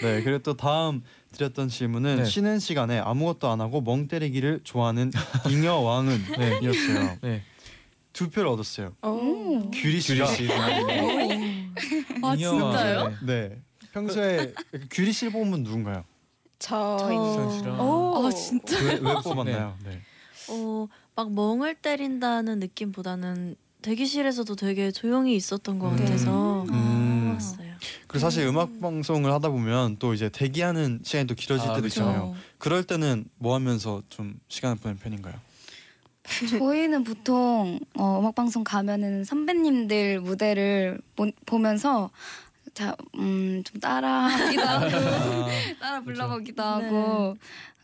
네, 0.00 0.22
그리고 0.22 0.38
또 0.38 0.56
다음 0.56 1.02
드렸던 1.32 1.68
질문은 1.68 2.16
네. 2.18 2.24
쉬는 2.24 2.58
시간에 2.60 2.98
아무것도 3.00 3.48
안 3.48 3.60
하고 3.60 3.80
멍 3.80 4.06
때리기를 4.08 4.60
좋아하는 4.64 5.10
잉여 5.50 5.74
왕은 5.80 6.18
네. 6.38 6.58
이었어요. 6.62 7.18
네. 7.20 7.42
두 8.18 8.28
표를 8.30 8.48
얻었어요. 8.48 8.94
오. 9.02 9.70
규리 9.70 10.00
씨가 10.00 10.24
규리 10.26 10.48
씨. 10.48 10.52
아, 12.20 12.36
진짜요? 12.36 13.10
네. 13.22 13.48
네. 13.48 13.62
평소에 13.92 14.54
규리 14.90 15.12
씨를 15.12 15.32
분 15.32 15.62
누군가요? 15.62 16.02
저희. 16.58 17.16
오. 17.16 18.26
아 18.26 18.30
진짜. 18.32 18.76
왜, 18.82 18.94
왜 18.94 19.14
뽑았나요? 19.22 19.76
네. 19.84 20.00
어, 20.48 20.88
막 21.14 21.32
멍을 21.32 21.76
때린다는 21.76 22.58
느낌보다는 22.58 23.54
대기실에서도 23.82 24.56
되게 24.56 24.90
조용히 24.90 25.36
있었던 25.36 25.78
것 25.78 25.90
음. 25.92 25.96
같아서 25.98 26.64
음. 26.70 27.38
그리고 28.08 28.18
사실 28.18 28.44
음 28.48 28.56
악 28.58 28.80
방송을 28.80 29.30
하다 29.30 29.50
보면 29.50 29.98
또 30.00 30.12
이제 30.12 30.28
대기하는 30.28 31.02
시간이 31.04 31.28
또 31.28 31.36
길어질 31.36 31.70
아, 31.70 31.74
때도 31.74 31.84
그쵸. 31.84 32.00
있잖아요. 32.00 32.34
그럴 32.58 32.82
때는 32.82 33.26
뭐 33.38 33.54
하면서 33.54 34.02
좀 34.08 34.34
시간을 34.48 34.78
보내는 34.78 34.98
편인가요? 34.98 35.34
저희는 36.58 37.04
보통 37.04 37.78
어, 37.94 38.20
음악 38.20 38.34
방송 38.34 38.64
가면은 38.64 39.24
선배님들 39.24 40.20
무대를 40.20 41.00
보, 41.16 41.30
보면서 41.46 42.10
자, 42.74 42.94
음, 43.16 43.62
좀 43.64 43.80
따라하기도 43.80 44.62
하고 44.62 44.86
아, 44.94 45.48
따라 45.80 46.00
불러보기도 46.02 46.62
네. 46.62 46.68
하고 46.68 47.36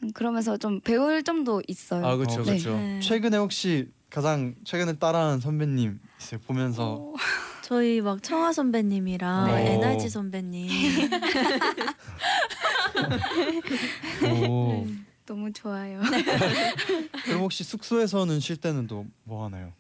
음, 0.02 0.12
그러면서 0.12 0.56
좀 0.56 0.80
배울 0.80 1.22
점도 1.22 1.62
있어요. 1.66 2.06
아 2.06 2.16
그렇죠, 2.16 2.42
어, 2.42 2.44
그렇죠. 2.44 2.76
네. 2.76 3.00
최근에 3.00 3.36
혹시 3.36 3.88
가장 4.10 4.54
최근에 4.64 4.94
따라한 4.98 5.40
선배님 5.40 5.98
있어요? 6.20 6.40
보면서 6.46 6.92
어, 6.92 7.14
저희 7.62 8.00
막 8.00 8.22
청아 8.22 8.52
선배님이랑 8.52 9.46
네. 9.46 9.72
NRG 9.74 10.08
선배님 10.08 10.68
오. 14.48 14.86
너무 15.26 15.52
좋아요. 15.52 16.00
그럼 17.24 17.40
혹시 17.40 17.64
숙소에서는 17.64 18.40
쉴 18.40 18.56
때는 18.56 18.86
또 18.86 19.04
뭐 19.24 19.44
하나요? 19.46 19.72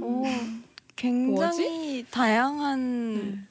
오, 0.00 0.24
굉장히 0.96 2.04
다양한 2.10 3.46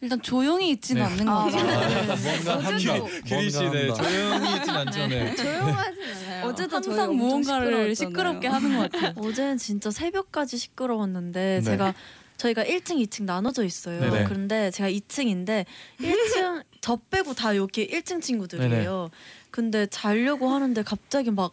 일단 0.00 0.20
조용히 0.22 0.70
있지는 0.70 1.02
네. 1.02 1.08
않는 1.08 1.24
것 1.26 1.32
아, 1.32 1.44
같아요. 1.46 2.16
뭔가 2.22 2.58
한다. 2.58 3.04
규리 3.26 3.50
씨, 3.50 3.58
네. 3.70 3.92
조용히 3.92 4.56
있진 4.56 4.70
않죠, 4.74 5.06
네. 5.08 5.34
조용하진 5.34 6.02
않아요. 6.02 6.44
어제도 6.46 6.76
항상 6.76 7.16
무언가를. 7.16 7.94
시끄럽게 7.96 8.46
하는 8.48 8.76
것 8.76 8.92
같아요. 8.92 9.14
어제는 9.26 9.56
진짜 9.58 9.90
새벽까지 9.90 10.58
시끄러웠는데 10.58 11.56
네. 11.58 11.60
제가 11.62 11.94
저희가 12.36 12.64
1층, 12.64 12.96
2층 13.06 13.24
나눠져 13.24 13.64
있어요. 13.64 14.00
네네. 14.00 14.24
그런데 14.24 14.70
제가 14.70 14.90
2층인데 14.90 15.64
1층 16.00 16.62
저 16.82 16.96
빼고 17.10 17.32
다 17.34 17.52
이렇게 17.54 17.86
1층 17.86 18.20
친구들이에요. 18.20 19.08
근데 19.54 19.86
자려고 19.86 20.48
하는데 20.48 20.82
갑자기 20.82 21.30
막 21.30 21.52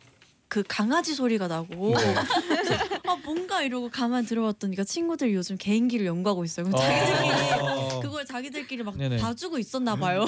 그 0.52 0.64
강아지 0.68 1.16
소리가 1.16 1.48
나고 1.48 1.96
네. 1.98 2.14
그래서 2.50 2.74
아 3.08 3.16
뭔가 3.24 3.64
이러고 3.64 3.90
가만 3.90 4.26
들어봤더니까 4.26 4.84
친구들 4.84 5.34
요즘 5.34 5.56
개인기를 5.58 6.06
연구하고 6.06 6.44
있어요. 6.44 6.66
그럼 6.66 6.78
자기들끼리 6.78 7.62
어. 7.62 8.00
그걸 8.02 8.26
자기들끼리 8.26 8.84
막 8.84 8.98
네네. 8.98 9.16
봐주고 9.16 9.60
있었나 9.60 9.96
봐요. 9.96 10.26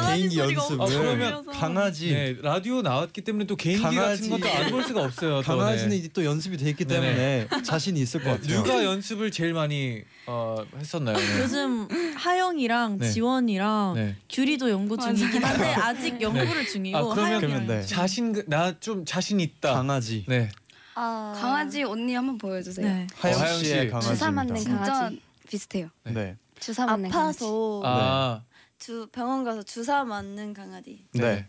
강아지 0.00 0.20
개인기 0.28 0.38
연습을 0.38 0.80
아, 0.82 0.86
그러면. 0.86 1.46
강아지 1.46 2.12
네, 2.12 2.36
라디오 2.42 2.82
나왔기 2.82 3.20
때문에 3.22 3.46
또 3.46 3.56
개인기 3.56 3.82
강아지. 3.82 4.28
같은 4.28 4.40
것도 4.40 4.48
안 4.54 4.70
볼 4.70 4.82
수가 4.84 5.02
없어요. 5.04 5.42
또, 5.42 5.42
강아지는 5.42 5.90
네. 5.90 5.96
이제 5.96 6.08
또 6.12 6.24
연습이 6.24 6.56
돼 6.56 6.70
있기. 6.70 6.84
때문에 6.84 7.48
자신이 7.64 8.00
있을 8.00 8.22
것 8.22 8.30
같아요. 8.30 8.62
누가 8.62 8.84
연습을 8.84 9.30
제일 9.30 9.52
많이 9.52 10.02
어, 10.26 10.56
했었나요? 10.78 11.16
네. 11.16 11.40
요즘 11.40 11.88
하영이랑 12.16 12.98
네. 12.98 13.10
지원이랑 13.10 13.94
네. 13.94 14.16
규리도 14.28 14.70
연구 14.70 14.96
중이긴 14.96 15.42
한데 15.44 15.64
아직 15.74 16.20
연구를 16.20 16.66
중이고 16.66 16.96
아, 16.98 17.02
그러면 17.02 17.24
하영이랑 17.24 17.40
그러면 17.40 17.66
네. 17.80 17.86
자신 17.86 18.42
나 18.46 18.74
좀 18.80 19.04
자신 19.04 19.40
있다. 19.40 19.74
강아지 19.74 20.24
네. 20.28 20.48
아, 20.94 21.36
강아지 21.40 21.82
언니 21.82 22.14
한번 22.14 22.38
보여주세요. 22.38 22.86
네. 22.86 23.06
하영 23.16 23.40
하영 23.40 23.58
씨의 23.58 23.64
씨. 23.64 23.88
강아지입니다. 23.90 24.00
주사 24.00 24.30
맞는 24.30 24.64
강아지. 24.64 25.20
비슷해요. 25.48 25.88
네. 26.04 26.12
네. 26.12 26.36
주사 26.60 26.86
맞는 26.86 27.10
강아지. 27.10 27.38
아파서 27.44 27.82
아, 27.84 28.42
주 28.80 29.06
병원 29.12 29.44
가서 29.44 29.62
주사 29.62 30.04
맞는 30.04 30.54
강아지. 30.54 31.06
네. 31.12 31.46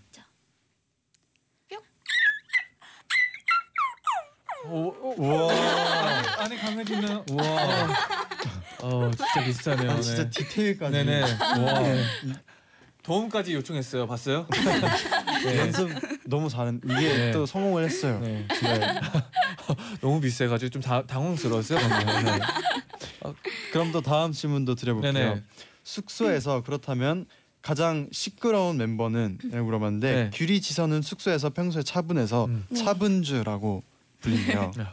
오, 4.65 4.93
우와. 5.17 5.49
안에 6.43 6.55
강아지는 6.57 7.23
우와. 7.29 7.87
어, 8.83 9.11
진짜 9.11 9.43
비슷하네요. 9.45 9.91
아, 9.91 10.01
진짜 10.01 10.23
네. 10.23 10.29
디테일까지. 10.29 10.91
네네. 10.91 11.21
와. 11.21 11.81
도움까지 13.01 13.53
요청했어요. 13.55 14.05
봤어요? 14.07 14.45
네. 15.45 15.57
연습 15.57 15.89
너무 16.25 16.49
잘했. 16.49 16.75
이게 16.83 17.17
네. 17.17 17.31
또 17.31 17.45
성공을 17.45 17.85
했어요. 17.85 18.19
네. 18.19 18.45
네. 18.61 18.79
너무 20.01 20.19
비슷해가지고 20.19 20.69
좀 20.69 20.81
다, 20.81 21.05
당황스러웠어요. 21.07 21.79
방금. 21.79 22.25
네. 22.25 22.39
그럼 23.71 23.91
또 23.93 24.01
다음 24.01 24.33
질문도 24.33 24.75
드려볼게요. 24.75 25.13
네네. 25.13 25.43
숙소에서 25.83 26.63
그렇다면 26.63 27.25
가장 27.61 28.07
시끄러운 28.11 28.77
멤버는? 28.77 29.37
라고 29.51 29.65
물어봤는데 29.65 30.13
네. 30.13 30.29
규리 30.33 30.61
지선은 30.61 31.01
숙소에서 31.01 31.51
평소에 31.51 31.83
차분해서 31.83 32.45
음. 32.45 32.65
차분주라고 32.75 33.83
불린대요. 34.21 34.71
네. 34.77 34.85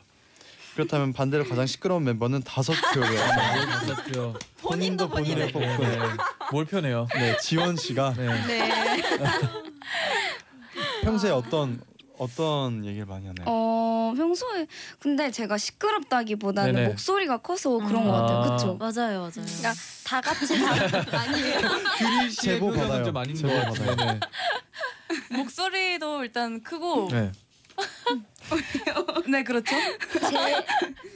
그렇다면 0.75 1.13
반대로 1.13 1.45
가장 1.45 1.67
시끄러운 1.67 2.05
멤버는 2.05 2.43
다섯 2.43 2.73
표예요. 2.95 3.21
맞았죠. 3.27 4.39
본인도 4.59 5.09
본인의 5.09 5.47
네, 5.47 5.53
뽑고 5.53 5.85
네. 5.85 5.99
뭘 6.53 6.65
편해요? 6.67 7.09
네 7.15 7.37
지원 7.39 7.77
씨가 7.77 8.15
네. 8.17 8.47
네. 8.47 8.71
평소에 11.03 11.31
어떤 11.31 11.81
어떤 12.19 12.85
얘기를 12.85 13.07
많이 13.07 13.27
하나요? 13.27 13.45
어 13.47 14.13
평소에 14.17 14.67
근데 14.99 15.31
제가 15.31 15.59
시끄럽다기보다는 15.59 16.75
네네. 16.75 16.89
목소리가 16.89 17.39
커서 17.39 17.79
그런 17.79 18.05
것 18.05 18.15
아. 18.15 18.21
같아요. 18.23 18.57
그쵸? 18.57 18.77
맞아요, 18.77 19.19
맞아요. 19.21 19.31
그러니까 19.33 19.73
다 20.05 20.21
같이 20.21 20.47
다 21.11 21.21
아니에요. 21.21 21.61
규리 21.99 22.31
씨의 22.31 22.55
제보 22.55 22.73
받아요. 22.73 23.05
좀 23.05 23.17
아닌 23.17 23.35
것 23.35 23.49
제보 23.49 23.73
같은데. 23.73 24.21
목소리도 25.31 26.25
일단 26.25 26.63
크고 26.63 27.09
네. 27.11 27.33
네 29.29 29.43
그렇죠. 29.45 29.77
제, 30.31 30.65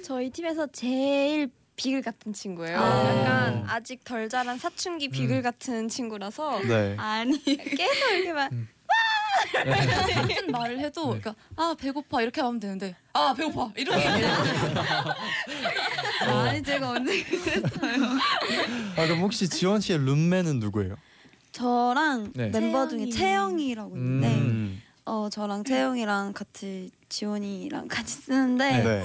저희 0.05 0.31
팀에서 0.31 0.67
제일 0.69 1.51
비글 1.77 2.03
같은 2.03 2.33
친구예요. 2.33 2.79
아. 2.79 3.19
약간 3.19 3.65
아직 3.67 4.05
덜 4.05 4.29
자란 4.29 4.59
사춘기 4.59 5.09
비글 5.09 5.37
음. 5.38 5.43
같은 5.43 5.88
친구라서 5.88 6.61
네. 6.61 6.95
아니 6.99 7.43
계속 7.43 8.11
이렇게 8.12 8.33
막 8.33 8.51
같은 9.64 10.47
말을 10.51 10.79
해도 10.81 11.05
그러니까 11.07 11.35
아 11.57 11.75
배고파 11.79 12.23
이렇게 12.23 12.40
하면 12.40 12.61
되는데 12.61 12.95
아 13.12 13.35
배고파 13.37 13.71
이렇게 13.77 13.99
얘기해요. 13.99 14.35
아니 16.29 16.62
제가 16.62 16.90
언제 16.90 17.25
아 18.97 19.07
그럼 19.07 19.21
혹시 19.21 19.49
지원 19.49 19.81
씨의 19.81 19.99
룸메는 20.01 20.61
누구예요? 20.61 20.97
저랑 21.53 22.33
네. 22.35 22.49
멤버 22.49 22.88
중에 22.88 23.09
채영이. 23.09 23.12
채영이라고 23.12 23.97
있는데 23.97 24.29
음. 24.29 24.83
어 25.05 25.29
저랑 25.31 25.64
채영이랑 25.64 26.33
같이 26.33 26.90
지원이랑 27.09 27.88
같이 27.88 28.14
쓰는데 28.14 28.83
네. 28.83 29.05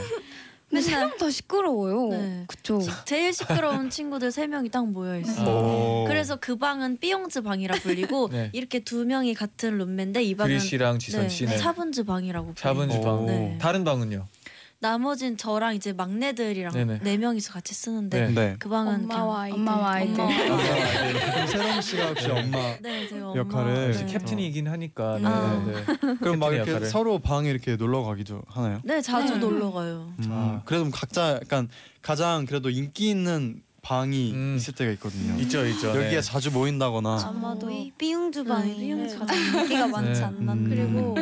근데 0.69 0.81
세명다 0.81 1.29
시끄러워요. 1.31 2.09
네. 2.09 2.43
그쵸? 2.47 2.79
제일 3.05 3.31
시끄러운 3.33 3.89
친구들 3.89 4.31
세 4.31 4.47
명이 4.47 4.69
딱 4.69 4.85
모여 4.85 5.17
있어요. 5.17 5.47
오. 5.47 6.05
그래서 6.07 6.35
그 6.35 6.57
방은 6.57 6.97
삐용즈 6.99 7.41
방이라 7.41 7.75
불리고 7.79 8.27
네. 8.31 8.49
이렇게 8.51 8.79
두 8.79 9.05
명이 9.05 9.33
같은 9.33 9.77
룸메인데 9.77 10.23
이 10.23 10.35
방은 10.35 10.49
규리 10.57 10.59
씨랑 10.59 10.99
지선 10.99 11.23
네, 11.23 11.29
씨는 11.29 11.57
차분즈 11.57 12.03
방이라고. 12.03 12.53
차분지 12.55 12.99
방. 12.99 13.25
네. 13.25 13.57
다른 13.61 13.85
방은요? 13.85 14.25
나머진 14.79 15.37
저랑 15.37 15.75
이제 15.75 15.91
막내들이랑 15.91 16.71
네네. 16.71 16.99
네 17.01 17.17
명이서 17.17 17.51
같이 17.51 17.73
쓰는데 17.73 18.27
네. 18.27 18.33
네. 18.33 18.55
그 18.59 18.69
방은 18.69 19.05
엄마와 19.05 19.41
아이들. 19.41 19.59
엄마와 19.59 19.91
아이들. 19.93 20.21
엄마. 20.21 21.47
세롬 21.47 21.81
씨가 21.81 22.07
혹시 22.09 22.29
엄마 22.29 22.77
네, 22.81 23.07
제가 23.07 23.35
역할을 23.35 23.71
엄마, 23.71 23.85
역시 23.87 24.05
네. 24.05 24.13
캡틴이긴 24.13 24.67
하니까. 24.67 25.17
네, 25.17 25.25
아. 25.25 25.65
네. 25.65 25.73
그럼 26.21 26.39
막 26.39 26.53
이렇게 26.53 26.71
역할을. 26.71 26.87
서로 26.87 27.17
방에 27.17 27.49
이렇게 27.49 27.75
놀러 27.75 28.03
가기도 28.03 28.43
하나요? 28.47 28.79
네, 28.83 29.01
자주 29.01 29.33
네. 29.33 29.39
놀러 29.39 29.71
가요. 29.71 30.13
음, 30.19 30.25
아. 30.29 30.61
그래도 30.65 30.89
각자 30.91 31.39
약간 31.41 31.69
가장 32.03 32.45
그래도 32.45 32.69
인기 32.69 33.09
있는 33.09 33.61
방이 33.81 34.31
음. 34.33 34.55
있을 34.57 34.75
때가 34.75 34.91
있거든요. 34.91 35.39
있죠, 35.41 35.65
있죠. 35.65 35.89
여기에 35.89 36.09
네. 36.09 36.21
자주 36.21 36.51
모인다거나 36.51 37.19
아마도 37.25 37.67
어. 37.67 37.89
삐용주 37.97 38.43
방이 38.43 38.73
네, 38.73 38.77
삐용주 38.77 39.17
가장 39.17 39.35
인기가 39.61 39.87
많지 39.87 40.19
네. 40.19 40.25
않나. 40.27 40.53
음. 40.53 40.69
그리고 40.69 41.15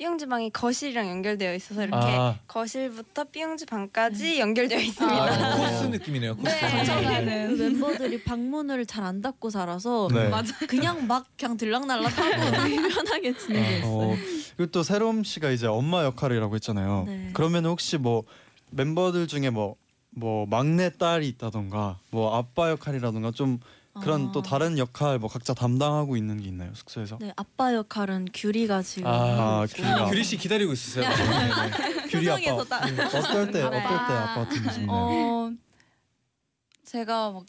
삐용주 0.00 0.28
방이 0.28 0.48
거실이랑 0.48 1.10
연결되어 1.10 1.54
있어서 1.56 1.82
이렇게 1.82 1.98
아. 1.98 2.34
거실부터 2.46 3.24
삐용주 3.24 3.66
방까지 3.66 4.40
연결되어 4.40 4.78
있습니다. 4.78 5.14
아, 5.14 5.56
코스 5.60 5.84
느낌이네요. 5.88 6.36
코스. 6.36 6.48
네. 6.48 7.46
그 7.48 7.52
멤버들이 7.52 8.24
방문을 8.24 8.86
잘 8.86 9.00
안 9.10 9.20
닫고 9.22 9.50
살아서 9.50 10.08
네. 10.12 10.30
그냥 10.68 11.06
막 11.06 11.26
그냥 11.38 11.56
들락날락 11.56 12.16
하고 12.16 12.50
되게 12.62 12.76
편하게 12.88 13.36
지내고 13.36 13.86
어, 13.86 14.14
있어요. 14.14 14.26
그리고 14.56 14.70
또 14.70 14.82
세롬 14.82 15.24
씨가 15.24 15.50
이제 15.50 15.66
엄마 15.66 16.04
역할이라고 16.04 16.54
했잖아요. 16.54 17.04
네. 17.06 17.30
그러면 17.32 17.64
혹시 17.66 17.96
뭐 17.98 18.24
멤버들 18.70 19.26
중에 19.26 19.50
뭐 19.50 19.76
뭐 20.12 20.46
막내 20.46 20.90
딸이 20.90 21.28
있다던가 21.28 21.98
뭐 22.10 22.36
아빠 22.36 22.70
역할이라던가 22.70 23.30
좀 23.30 23.60
그런 24.00 24.28
아. 24.28 24.32
또 24.32 24.42
다른 24.42 24.78
역할 24.78 25.18
뭐 25.18 25.28
각자 25.28 25.54
담당하고 25.54 26.16
있는 26.16 26.38
게 26.40 26.48
있나요 26.48 26.72
숙소에서? 26.74 27.18
네, 27.20 27.32
아빠 27.36 27.74
역할은 27.74 28.26
규리가 28.32 28.82
지금 28.82 29.06
아, 29.08 29.12
아, 29.62 29.66
규리가. 29.68 30.06
규리 30.06 30.24
씨 30.24 30.36
기다리고 30.36 30.72
있으세요. 30.72 31.08
네, 31.08 31.16
네. 31.16 32.06
규리 32.10 32.28
아빠 32.30 32.36
표정에서 32.40 32.64
딱- 32.64 32.84
음, 32.88 32.98
어떨 33.00 33.50
때 33.52 33.60
네. 33.60 33.64
어떨 33.66 33.82
때 33.82 33.88
아빠 34.14 34.34
같은지 34.44 34.86
어 34.88 35.50
제가 36.84 37.30
막 37.32 37.44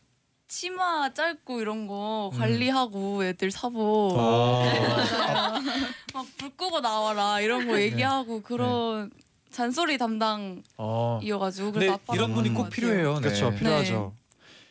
치마 0.48 1.14
짧고 1.14 1.62
이런 1.62 1.88
거 1.88 2.30
음. 2.34 2.38
관리하고 2.40 3.24
애들 3.24 3.52
사보 3.52 4.16
아, 4.18 4.64
막 6.14 6.26
불 6.38 6.50
끄고 6.58 6.82
나와라 6.82 7.40
이런 7.40 7.68
거 7.68 7.80
얘기하고 7.80 8.42
그런 8.42 9.10
잔소리 9.50 9.98
담당이어가지고 9.98 10.66
어. 10.78 11.20
그래서 11.22 11.72
근데 11.72 11.90
아빠가 11.90 12.16
이런 12.16 12.34
분이 12.34 12.50
꼭. 12.54 12.70
필요해요. 12.70 13.16
네. 13.16 13.22
그렇죠 13.22 13.52
필요하죠. 13.56 14.14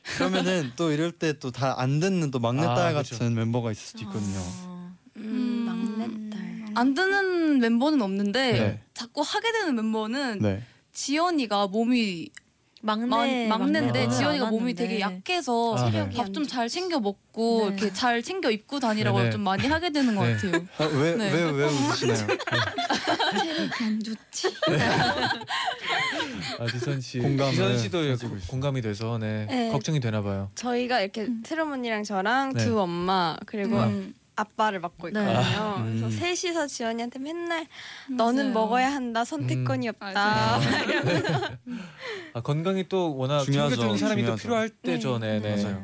그러면은 0.02 0.72
또 0.76 0.90
이럴 0.92 1.12
때 1.12 1.32
또 1.38 1.50
다 1.50 1.74
안 1.78 2.00
듣는 2.00 2.30
또 2.30 2.38
막내 2.38 2.66
아, 2.66 2.74
딸 2.74 2.92
그렇죠. 2.92 3.16
같은 3.18 3.34
멤버가 3.34 3.70
있을 3.72 3.82
수도 3.82 4.02
있거든요. 4.04 4.38
아, 4.38 4.92
음, 5.16 5.64
막내딸. 5.66 6.66
안 6.74 6.94
듣는 6.94 7.58
멤버는 7.58 8.00
없는데 8.02 8.52
네. 8.52 8.80
자꾸 8.94 9.22
하게 9.22 9.52
되는 9.52 9.74
멤버는 9.74 10.38
네. 10.40 10.62
지연이가 10.92 11.66
몸이 11.68 12.30
막내 12.82 13.06
막, 13.06 13.58
막내인데 13.58 13.82
막내는 13.88 14.10
지연이가 14.10 14.46
안 14.46 14.50
몸이 14.50 14.62
왔는데. 14.72 14.82
되게 14.86 15.00
약해서 15.00 15.74
아, 15.76 15.90
네. 15.90 16.08
밥 16.10 16.32
좀 16.32 16.46
잘 16.46 16.68
챙겨 16.68 16.98
먹고 16.98 17.70
네. 17.70 17.76
이렇게 17.76 17.92
잘 17.92 18.22
챙겨 18.22 18.50
입고 18.50 18.80
다니라고 18.80 19.18
네 19.18 19.24
네. 19.24 19.30
좀 19.30 19.42
많이 19.42 19.66
하게 19.66 19.90
되는 19.90 20.14
것 20.14 20.24
네. 20.26 20.34
같아요. 20.34 20.66
아, 20.78 20.84
왜, 20.98 21.14
네. 21.16 21.30
왜, 21.32 21.50
왜 21.50 21.64
웃으시나요? 21.66 22.26
안 23.82 24.02
좋지. 24.02 24.48
아, 26.58 26.66
지선 26.66 27.00
씨. 27.00 27.18
공감을 27.18 27.52
지선 27.52 27.78
씨도 27.78 27.98
가지고 28.08 28.36
있어요. 28.36 28.48
공감이 28.48 28.80
돼서 28.82 29.18
네. 29.18 29.46
네. 29.48 29.70
걱정이 29.70 30.00
되나 30.00 30.22
봐요. 30.22 30.50
저희가 30.54 31.00
이렇게 31.00 31.28
트루먼이랑 31.42 32.04
저랑 32.04 32.54
네. 32.54 32.64
두 32.64 32.80
엄마 32.80 33.36
그리고 33.46 33.76
음. 33.78 34.14
아빠를 34.40 34.80
맡고 34.80 35.10
네. 35.10 35.20
있거든요. 35.20 35.74
음. 35.78 36.00
그래서 36.00 36.18
셋이서 36.18 36.66
지연이한테 36.66 37.18
맨날 37.18 37.66
너는 38.08 38.52
맞아요. 38.52 38.54
먹어야 38.54 38.92
한다 38.92 39.24
선택권이 39.24 39.88
음. 39.88 39.92
없다. 39.94 40.60
아, 42.34 42.40
건강이 42.40 42.88
또 42.88 43.16
워낙 43.16 43.44
중요하죠, 43.44 43.76
챙겨주는 43.76 43.98
사람이 43.98 44.22
중요하죠. 44.22 44.36
또 44.36 44.42
필요할 44.42 44.68
때죠. 44.68 45.18
네, 45.18 45.40
네. 45.40 45.62
맞아요. 45.62 45.82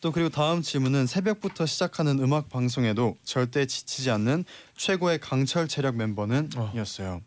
또 0.00 0.12
그리고 0.12 0.28
다음 0.28 0.62
질문은 0.62 1.06
새벽부터 1.06 1.66
시작하는 1.66 2.18
음악 2.18 2.48
방송에도 2.48 3.16
절대 3.24 3.66
지치지 3.66 4.10
않는 4.10 4.44
최고의 4.76 5.20
강철 5.20 5.68
체력 5.68 5.96
멤버는 5.96 6.50
어. 6.56 6.72
이었어요. 6.74 7.22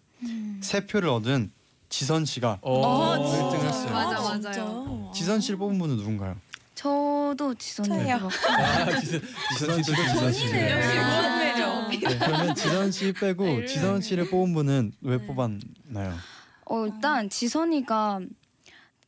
세 0.62 0.86
표를 0.86 1.10
얻은 1.10 1.52
지선 1.90 2.26
씨가 2.26 2.60
어, 2.62 3.16
일등 3.18 3.60
진짜. 3.62 3.68
했어요. 3.68 3.92
맞아, 3.94 4.18
아, 4.18 4.38
맞아요. 4.38 5.12
지선 5.16 5.42
씨를 5.42 5.58
뽑은 5.58 5.80
분은 5.80 5.96
누군가요? 5.98 6.36
저도 6.80 7.54
지선이 7.56 7.90
저요. 7.90 8.30
아, 8.48 9.00
지선, 9.02 9.22
지선 9.58 9.84
씨도 9.84 10.02
지선 10.14 10.32
씨. 10.32 10.44
역시 10.46 10.96
무한매력. 10.96 11.90
네, 11.90 12.18
그러면 12.18 12.56
지선 12.56 12.90
씨 12.90 13.12
빼고 13.12 13.44
네, 13.44 13.66
지선 13.66 14.00
씨를 14.00 14.30
뽑은 14.30 14.54
분은 14.54 14.94
왜 15.02 15.18
네. 15.18 15.26
뽑았나요? 15.28 16.14
어 16.68 16.86
일단 16.86 17.30
지선이가 17.30 18.22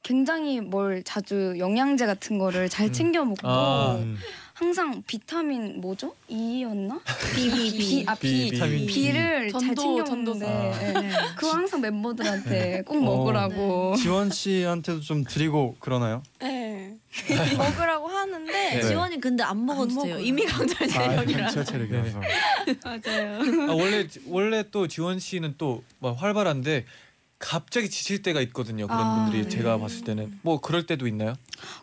굉장히 0.03 0.59
뭘 0.59 1.01
자주 1.03 1.55
영양제 1.57 2.07
같은 2.07 2.37
거를 2.39 2.67
잘 2.67 2.87
음. 2.87 2.91
챙겨 2.91 3.23
먹고 3.23 3.47
아, 3.47 3.95
음. 3.95 4.17
항상 4.53 5.01
비타민 5.07 5.79
뭐죠? 5.79 6.13
E였나? 6.27 6.99
B, 7.33 7.51
B, 7.51 7.77
B. 7.77 8.03
아 8.05 8.15
비, 8.15 8.49
B. 8.49 8.51
비타민 8.51 8.85
B를 8.85 9.49
잘 9.49 9.61
전도, 9.73 10.03
챙겨. 10.03 10.15
먹는데 10.15 10.45
아. 10.45 10.99
네. 10.99 11.11
그거 11.37 11.53
항상 11.53 11.79
멤버들한테 11.79 12.81
꼭 12.85 12.97
어. 12.97 13.01
먹으라고. 13.01 13.95
지원 13.95 14.29
씨한테도 14.29 14.99
좀 14.99 15.23
드리고 15.23 15.77
그러나요? 15.79 16.21
네. 16.41 16.60
먹으라고 17.57 18.07
하는데 18.07 18.51
네. 18.51 18.81
지원이 18.81 19.19
근데 19.19 19.43
안 19.43 19.65
먹어도 19.65 19.81
안 19.83 19.87
돼요. 19.89 20.15
먹어요. 20.15 20.19
이미 20.19 20.45
강철 20.45 20.83
아, 20.83 20.87
체력이라. 20.87 21.45
강철 21.45 21.65
체력이라서. 21.65 22.21
아, 22.85 23.73
원래 23.73 24.07
원래 24.27 24.63
또 24.71 24.87
지원 24.87 25.19
씨는 25.19 25.55
또 25.57 25.83
막 25.99 26.21
활발한데 26.21 26.85
갑자기 27.37 27.89
지칠 27.89 28.21
때가 28.21 28.39
있거든요. 28.41 28.87
그런 28.87 29.01
아, 29.01 29.15
분들이 29.15 29.43
네. 29.43 29.49
제가 29.49 29.77
봤을 29.79 30.03
때는 30.03 30.39
뭐 30.41 30.61
그럴 30.61 30.85
때도 30.85 31.07
있나요? 31.07 31.33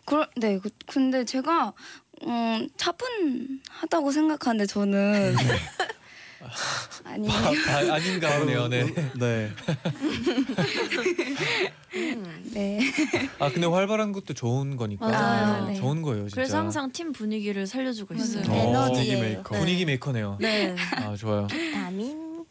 그럴 0.05 0.27
네. 0.37 0.57
그, 0.59 0.69
근데 0.87 1.25
제가 1.25 1.73
음, 2.23 2.67
차분하다고 2.77 4.11
생각하는데 4.11 4.65
저는 4.65 5.35
아니 7.03 7.29
아, 7.29 7.93
아닌가 7.93 8.39
보네요. 8.39 8.67
네. 8.67 8.85
네. 9.19 9.51
네. 12.53 12.79
아 13.39 13.49
근데 13.49 13.67
활발한 13.67 14.11
것도 14.11 14.33
좋은 14.33 14.77
거니까 14.77 15.07
맞아요. 15.07 15.65
네, 15.65 15.73
네. 15.73 15.79
좋은 15.79 16.01
거예요. 16.01 16.23
진짜. 16.23 16.35
그래서 16.35 16.57
항상 16.57 16.91
팀 16.91 17.11
분위기를 17.11 17.67
살려주고 17.67 18.13
있어요. 18.15 18.43
어, 18.49 18.55
에너지예요. 18.55 18.93
분위기 18.93 19.15
메이커. 19.21 19.55
네. 19.55 19.59
분위기 19.59 19.85
메이커네요. 19.85 20.37
네. 20.39 20.75
아 20.95 21.15
좋아요. 21.15 21.47
비타민. 21.47 22.45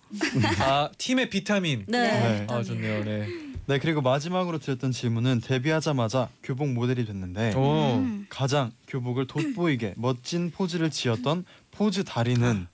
아 0.60 0.90
팀의 0.98 1.30
비타민. 1.30 1.84
네. 1.86 2.00
네. 2.02 2.46
아 2.48 2.62
좋네요. 2.62 3.04
네. 3.04 3.28
네 3.66 3.78
그리고 3.78 4.00
마지막으로 4.00 4.58
드렸던 4.58 4.92
질문은 4.92 5.42
데뷔하자마자 5.42 6.28
교복 6.42 6.68
모델이 6.72 7.04
됐는데 7.04 7.54
오. 7.54 7.96
음. 7.96 8.26
가장 8.30 8.72
교복을 8.86 9.26
돋보이게 9.26 9.94
멋진 9.96 10.50
포즈를 10.50 10.90
지었던 10.90 11.44
포즈 11.70 12.02
달인은 12.04 12.66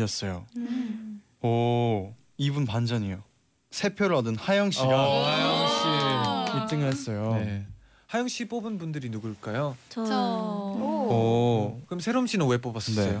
이었어요. 0.00 0.46
음. 0.56 1.22
오 1.42 2.12
이분 2.36 2.66
반전이에요. 2.66 3.22
세 3.70 3.94
표를 3.94 4.16
얻은 4.16 4.36
하영 4.36 4.70
씨가 4.72 4.88
어, 4.88 5.24
하영 5.24 6.66
1등을 6.66 6.82
했어요. 6.86 7.34
네. 7.34 7.66
하영 8.08 8.26
씨 8.26 8.46
뽑은 8.46 8.78
분들이 8.78 9.08
누굴까요? 9.08 9.76
저, 9.88 10.04
저 10.04 10.14
오. 10.80 11.80
그럼 11.86 12.00
세롬 12.00 12.26
씨는 12.26 12.48
왜 12.48 12.58
뽑았었어요? 12.58 13.12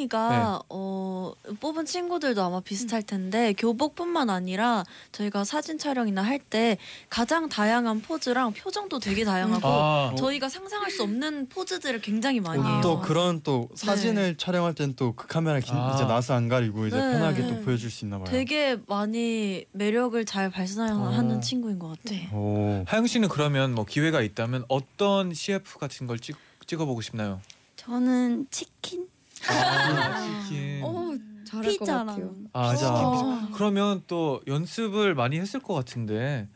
하영이가 0.00 0.62
어, 0.68 1.32
뽑은 1.60 1.84
친구들도 1.84 2.42
아마 2.42 2.60
비슷할 2.60 3.02
텐데 3.02 3.52
교복뿐만 3.52 4.30
아니라 4.30 4.84
저희가 5.12 5.44
사진 5.44 5.78
촬영이나 5.78 6.22
할 6.22 6.40
때 6.50 6.78
가장 7.10 7.48
다양한 7.50 8.00
포즈랑 8.00 8.54
표정도 8.54 8.98
되게 8.98 9.24
다양하고 9.24 9.68
아, 9.68 10.14
저희가 10.16 10.48
상상할 10.48 10.90
수 10.90 11.02
없는 11.02 11.48
포즈들을 11.50 12.00
굉장히 12.00 12.40
많이 12.40 12.62
해요. 12.62 12.80
또 12.82 12.98
그런 13.00 13.42
또 13.42 13.68
사진을 13.74 14.36
촬영할 14.36 14.74
땐 14.74 14.94
또 14.94 15.12
그 15.14 15.26
카메라 15.26 15.60
긴, 15.60 15.74
아. 15.76 15.92
이제 15.94 16.04
나서 16.04 16.34
안 16.34 16.48
가리고 16.48 16.86
이제 16.86 16.96
네. 16.96 17.12
편하게 17.12 17.42
또 17.42 17.50
네. 17.50 17.60
보여줄 17.62 17.90
수 17.90 18.04
있나 18.06 18.16
봐요. 18.18 18.26
되게 18.30 18.78
많이 18.86 19.64
매력을 19.72 20.24
잘 20.24 20.50
발산하는 20.50 21.36
어. 21.36 21.40
친구인 21.40 21.78
것 21.78 21.88
같아요. 22.02 22.28
오. 22.32 22.84
하영 22.86 23.06
씨는 23.06 23.28
그러면 23.28 23.74
뭐 23.74 23.84
기회가 23.84 24.22
있다면 24.22 24.64
어떤 24.68 25.34
CF 25.34 25.78
같은 25.78 26.06
걸 26.06 26.18
찍, 26.18 26.36
찍어보고 26.66 27.02
싶나요? 27.02 27.40
저는 27.76 28.46
치킨 28.50 29.06
아, 29.48 30.20
치킨. 30.44 30.80
어, 30.82 31.14
잘할 31.44 31.64
것 31.64 31.78
피자랑 31.80 32.06
같아요. 32.06 32.34
아, 32.52 32.72
피자. 32.72 32.86
자, 32.86 33.48
그러면 33.54 34.02
또 34.06 34.40
연습을 34.46 35.14
많이 35.14 35.38
했을 35.38 35.60
것 35.60 35.74
같은데 35.74 36.48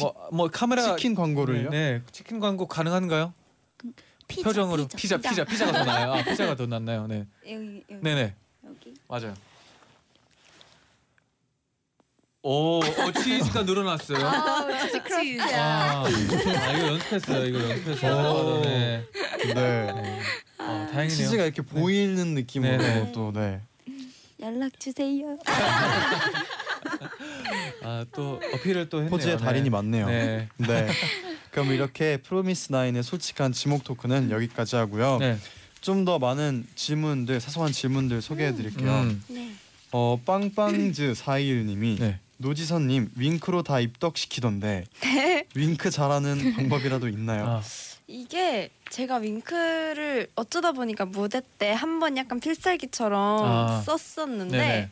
뭐, 0.00 0.14
뭐 0.32 0.48
카메라 0.48 0.82
치킨 0.82 1.14
광고를요? 1.14 1.70
네, 1.70 1.98
네, 1.98 2.02
치킨 2.12 2.40
광고 2.40 2.66
가능한가요? 2.66 3.32
피자, 4.28 4.44
표정으로 4.48 4.86
피자 4.96 5.16
피자 5.16 5.44
피자, 5.44 5.66
가더 5.66 5.84
나요. 5.84 6.12
아, 6.12 6.22
피자가 6.22 6.54
더 6.54 6.66
낫나요? 6.66 7.06
네, 7.08 7.26
여기 7.50 7.84
여기 7.90 8.02
네, 8.02 8.14
네, 8.14 8.34
여기 8.64 8.94
맞아요. 9.08 9.34
오, 12.42 12.80
어, 12.80 13.12
치즈가 13.22 13.62
늘어났어요. 13.64 14.26
아, 14.26 14.66
치즈. 14.86 15.40
아, 15.52 16.04
아, 16.04 16.08
이거 16.08 16.86
연습했어요. 16.88 17.44
이거 17.46 17.70
연습했어요. 17.70 18.30
오. 18.30 18.62
네. 18.62 19.04
네. 19.46 19.54
네. 19.54 20.20
어, 20.58 20.88
다행이네요. 20.90 21.08
치즈가 21.08 21.44
이렇게 21.44 21.60
보이는 21.60 22.34
느낌으로 22.34 22.78
네네. 22.78 23.12
또 23.12 23.30
네. 23.32 23.60
연락 24.40 24.78
주세요. 24.80 25.36
아, 27.82 28.04
또 28.14 28.40
어필을 28.54 28.88
또 28.88 28.98
했네요. 28.98 29.10
포즈의 29.10 29.38
달인이 29.38 29.64
네. 29.64 29.70
많네요. 29.70 30.06
네. 30.06 30.48
네. 30.56 30.88
그럼 31.50 31.72
이렇게 31.72 32.16
프로미스 32.16 32.72
나인의 32.72 33.02
솔직한 33.02 33.52
지목 33.52 33.84
토크는 33.84 34.30
여기까지 34.30 34.76
하고요. 34.76 35.18
네. 35.18 35.36
좀 35.82 36.04
더 36.04 36.18
많은 36.18 36.66
질문들, 36.74 37.40
사소한 37.40 37.72
질문들 37.72 38.22
소개해 38.22 38.54
드릴게요. 38.54 38.90
음. 39.00 39.22
네. 39.28 39.52
어, 39.92 40.18
빵빵즈 40.24 41.14
421 41.14 41.66
님이 41.66 41.96
네. 41.98 42.18
노지선 42.44 42.86
님 42.88 43.10
윙크로 43.16 43.62
다 43.62 43.80
입덕시키던데 43.80 44.84
윙크 45.54 45.90
잘하는 45.90 46.54
방법이라도 46.54 47.08
있나요? 47.08 47.44
아, 47.46 47.62
이게 48.06 48.70
제가 48.90 49.16
윙크를 49.18 50.28
어쩌다 50.34 50.72
보니까 50.72 51.04
무대 51.04 51.42
때 51.58 51.72
한 51.74 52.00
번 52.00 52.16
약간 52.16 52.40
필살기처럼 52.40 53.44
아. 53.44 53.82
썼었는데 53.84 54.56
네네. 54.58 54.90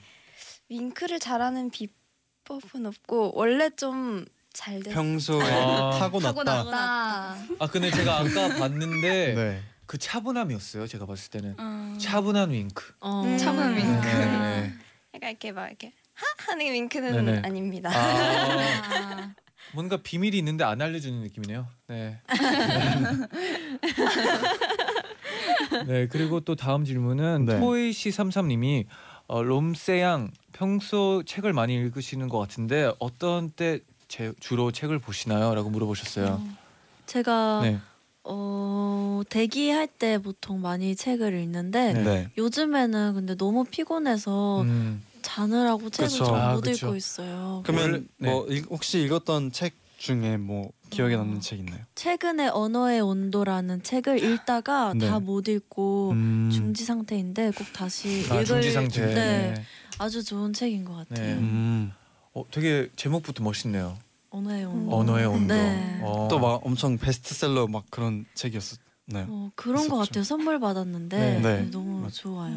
윙크를 0.69 1.19
잘하는 1.21 1.71
비법은 1.71 2.87
없고 2.87 3.33
원래 3.35 3.71
좀 3.71 4.27
잘 4.53 4.83
됐. 4.83 4.93
평소에 4.93 5.45
아. 5.47 5.91
타고났다. 6.01 6.65
나아 6.65 7.37
근데 7.71 7.91
제가 7.93 8.19
아까 8.19 8.49
봤는데 8.57 9.35
네. 9.37 9.63
그 9.87 9.99
차분함이었어요. 9.99 10.87
제가 10.89 11.07
봤을 11.07 11.31
때는 11.31 11.55
어. 11.59 11.97
차분한 12.01 12.51
윙크. 12.51 12.95
어. 13.01 13.23
음. 13.25 13.39
차분한 13.39 13.77
윙크. 13.77 14.07
네. 14.09 14.75
약간 15.15 15.31
이렇게 15.31 15.53
막 15.53 15.69
이렇게 15.69 15.93
하 16.19 16.51
하는 16.51 16.73
윙크는 16.73 17.25
네네. 17.25 17.43
아닙니다. 17.45 17.91
아, 17.93 17.95
뭔가 19.73 19.99
비밀이 19.99 20.37
있는데 20.39 20.65
안 20.65 20.83
알려주는 20.83 21.21
느낌이네요. 21.21 21.69
네. 21.87 22.21
네 25.87 26.09
그리고 26.09 26.41
또 26.41 26.57
다음 26.57 26.85
질문은 26.85 27.45
네. 27.45 27.61
토이시 27.61 28.11
삼삼님이 28.11 28.87
어, 29.29 29.43
롬세양 29.43 30.33
평소 30.53 31.23
책을 31.25 31.53
많이 31.53 31.75
읽으시는 31.75 32.29
것 32.29 32.39
같은데 32.39 32.91
어떤 32.99 33.51
때 33.51 33.79
제, 34.09 34.33
주로 34.41 34.73
책을 34.73 34.99
보시나요?라고 34.99 35.71
물어보셨어요. 35.71 36.43
제가 37.07 37.61
네. 37.63 37.79
어, 38.25 39.23
대기할 39.29 39.87
때 39.87 40.19
보통 40.19 40.61
많이 40.61 40.97
책을 40.97 41.35
읽는데 41.35 41.93
네. 41.93 42.03
네. 42.03 42.29
요즘에는 42.39 43.15
근데 43.15 43.37
너무 43.37 43.65
피곤해서 43.65 44.63
음, 44.63 45.05
자느라고 45.23 45.91
책을 45.91 46.11
그쵸. 46.11 46.25
잘 46.27 46.35
아, 46.35 46.55
못 46.55 46.61
그쵸. 46.63 46.87
읽고 46.87 46.97
있어요. 46.97 47.63
원래- 47.67 47.81
그러면 47.83 48.09
네. 48.19 48.31
뭐 48.31 48.47
읽- 48.49 48.67
혹시 48.71 49.01
읽었던 49.03 49.53
책 49.53 49.75
중에 49.99 50.37
뭐 50.37 50.71
기억에 50.91 51.15
어. 51.15 51.19
남는 51.19 51.41
책 51.41 51.59
있나요? 51.59 51.81
최근에 51.97 52.49
언어의 52.49 53.01
온도라는 53.01 53.83
책을 53.83 54.23
읽다가 54.23 54.95
네. 54.95 55.09
다 55.09 55.19
못 55.19 55.49
읽고 55.49 56.11
음. 56.13 56.51
중지 56.53 56.85
상태인데 56.85 57.51
꼭 57.51 57.67
다시 57.73 58.25
아, 58.31 58.35
읽을 58.35 58.45
중지 58.45 58.73
상태. 58.73 59.05
네, 59.07 59.55
아주 59.99 60.23
좋은 60.23 60.53
책인 60.53 60.85
것 60.85 60.95
같아요. 61.09 61.27
네. 61.27 61.33
음. 61.35 61.93
어, 62.35 62.45
되게 62.51 62.89
제목부터 62.97 63.43
멋있네요. 63.43 63.99
언어의 64.31 64.65
온도. 64.67 64.97
언어의 64.97 65.27
온도. 65.27 65.55
네. 65.55 66.01
어. 66.03 66.29
또 66.31 66.39
막 66.39 66.65
엄청 66.65 66.97
베스트셀러 66.99 67.67
막 67.67 67.85
그런 67.91 68.25
책이었나 68.35 68.77
요? 69.15 69.27
어, 69.29 69.51
그런 69.55 69.89
것. 69.89 69.97
같아요. 69.97 70.23
선물 70.25 70.61
받았는데 70.61 71.19
네. 71.19 71.41
네. 71.41 71.71
너무 71.71 72.03
맞- 72.03 72.13
좋아요. 72.13 72.55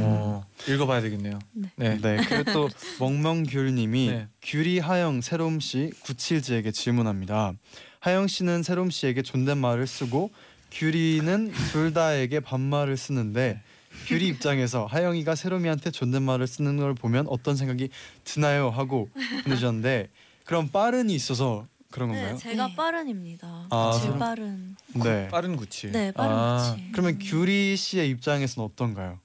어, 0.00 0.44
읽어봐야 0.68 1.00
되겠네요. 1.00 1.38
네. 1.52 1.70
네. 1.76 1.96
네. 2.00 2.16
그리고 2.28 2.52
또 2.52 2.68
멍멍귤님이 3.00 4.06
네. 4.10 4.26
귤이 4.42 4.78
하영 4.78 5.20
세롬 5.22 5.60
씨 5.60 5.90
구칠지에게 6.02 6.70
질문합니다. 6.72 7.54
하영 8.00 8.26
씨는 8.26 8.62
세롬 8.62 8.90
씨에게 8.90 9.22
존댓말을 9.22 9.86
쓰고 9.86 10.30
귤이는 10.70 11.52
둘 11.72 11.94
다에게 11.94 12.40
반말을 12.40 12.96
쓰는데 12.96 13.60
귤이 14.08 14.26
입장에서 14.26 14.84
하영이가 14.86 15.34
세롬이한테 15.34 15.90
존댓말을 15.90 16.46
쓰는 16.46 16.76
걸 16.76 16.94
보면 16.94 17.26
어떤 17.28 17.56
생각이 17.56 17.88
드나요? 18.24 18.68
하고 18.68 19.08
보내주셨는데 19.44 20.08
그럼 20.44 20.68
빠른이 20.68 21.14
있어서 21.14 21.66
그런 21.96 22.10
건가요? 22.10 22.32
네, 22.32 22.36
제가 22.38 22.66
네. 22.68 22.76
빠른입니다. 22.76 23.66
아, 23.70 23.90
제일 23.94 24.04
그럼- 24.12 24.18
빠른. 24.18 24.76
네. 25.02 25.28
빠른 25.28 25.56
구치. 25.56 25.90
네, 25.90 26.12
빠른 26.12 26.36
아, 26.36 26.56
거지. 26.58 26.88
그러면 26.92 27.18
귤이 27.18 27.74
씨의 27.76 28.10
입장에서는 28.10 28.68
어떤가요? 28.70 29.18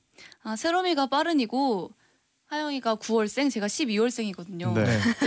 아 0.43 0.55
세롬이가 0.55 1.07
빠른이고 1.07 1.91
하영이가 2.47 2.95
9월생, 2.95 3.51
제가 3.51 3.67
12월생이거든요. 3.67 4.73
네. 4.73 4.85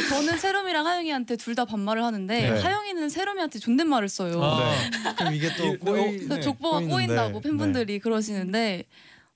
저는 0.08 0.38
세롬이랑 0.38 0.86
하영이한테 0.86 1.36
둘 1.36 1.54
다 1.54 1.66
반말을 1.66 2.02
하는데 2.02 2.50
네. 2.50 2.60
하영이는 2.60 3.08
세롬이한테 3.10 3.58
존댓말을 3.58 4.08
써요. 4.08 4.42
아. 4.42 4.58
네. 4.70 4.90
그럼 5.16 5.34
이게 5.34 5.54
또 5.56 5.66
이- 5.74 5.76
꼬이 5.78 6.00
어, 6.00 6.34
네. 6.34 6.40
족보가. 6.40 6.80
꼬인다고 6.80 7.40
팬분들이 7.42 7.98
그러시는데 7.98 8.84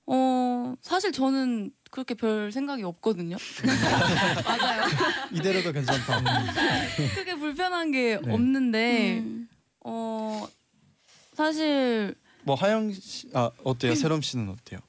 어 0.07 0.73
사실 0.81 1.11
저는 1.11 1.71
그렇게 1.89 2.13
별 2.13 2.51
생각이 2.51 2.83
없거든요. 2.83 3.37
맞아요. 4.45 4.83
이대로도 5.33 5.71
괜찮다. 5.71 6.21
크게 7.15 7.35
불편한 7.35 7.91
게 7.91 8.19
네. 8.21 8.31
없는데 8.31 9.19
음. 9.19 9.49
어 9.83 10.47
사실 11.33 12.15
뭐 12.43 12.55
하영 12.55 12.93
씨, 12.93 13.29
아 13.33 13.51
어때요? 13.63 13.95
세롬 13.95 14.21
씨는 14.21 14.49
어때요? 14.49 14.79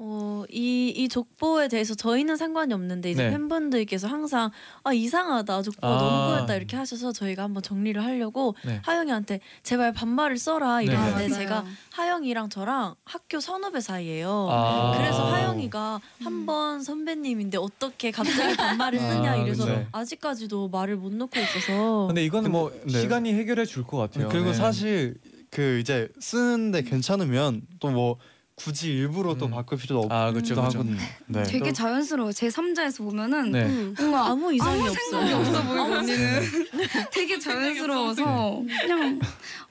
어, 0.00 0.44
이, 0.48 0.92
이 0.96 1.08
족보에 1.08 1.66
대해서 1.66 1.92
저희는 1.92 2.36
상관이 2.36 2.72
없는데 2.72 3.10
이제 3.10 3.24
네. 3.24 3.30
팬분들께서 3.30 4.06
항상 4.06 4.52
아 4.84 4.92
이상하다 4.92 5.62
족보가 5.62 5.88
아. 5.88 5.98
너무 5.98 6.26
꼬였다 6.28 6.54
이렇게 6.54 6.76
하셔서 6.76 7.10
저희가 7.10 7.42
한번 7.42 7.64
정리를 7.64 8.02
하려고 8.04 8.54
네. 8.64 8.80
하영이한테 8.84 9.40
제발 9.64 9.92
반말을 9.92 10.38
써라 10.38 10.78
네. 10.78 10.84
이랬는데 10.84 11.10
아, 11.10 11.14
맞아요. 11.14 11.28
제가 11.34 11.64
하영이랑 11.94 12.48
저랑 12.48 12.94
학교 13.04 13.40
선후배 13.40 13.80
사이예요. 13.80 14.46
아. 14.48 14.94
그래서 14.96 15.32
하영 15.32 15.47
이가 15.68 16.00
한 16.22 16.46
번 16.46 16.82
선배님인데 16.82 17.58
어떻게 17.58 18.10
갑자기 18.10 18.56
반말을 18.56 18.98
쓰냐 18.98 19.32
아, 19.32 19.36
이래서 19.36 19.64
그쵸. 19.66 19.86
아직까지도 19.92 20.68
말을 20.68 20.96
못 20.96 21.12
놓고 21.12 21.38
있어서 21.38 22.06
근데 22.06 22.24
이거는 22.24 22.50
뭐 22.50 22.72
네. 22.86 23.00
시간이 23.00 23.34
해결해 23.34 23.64
줄 23.66 23.84
것 23.84 23.98
같아요. 23.98 24.28
그리고 24.28 24.46
네. 24.46 24.54
사실 24.54 25.14
그 25.50 25.78
이제 25.80 26.08
쓰는데 26.20 26.82
괜찮으면 26.82 27.62
또 27.80 27.90
뭐 27.90 28.16
굳이 28.60 28.88
일부러 28.92 29.36
또 29.36 29.46
음. 29.46 29.52
바꿀 29.52 29.78
필요도 29.78 30.00
없기도 30.00 30.14
아, 30.14 30.32
그쵸, 30.32 30.54
그쵸. 30.56 30.62
하거든요. 30.62 30.96
네. 31.26 31.44
되게 31.44 31.72
자연스러워. 31.72 32.32
제 32.32 32.48
3자에서 32.48 33.04
보면은 33.04 33.52
네. 33.52 33.62
음. 33.66 33.94
뭔가 33.96 34.26
아무 34.26 34.52
이상이 34.52 34.80
아무 34.80 34.90
없어요. 34.90 34.98
생각이 35.10 35.32
없어 35.34 35.62
보이고 35.68 35.84
언니는 35.94 36.40
되게 37.14 37.38
자연스러워서 37.38 38.62
그냥 38.82 39.20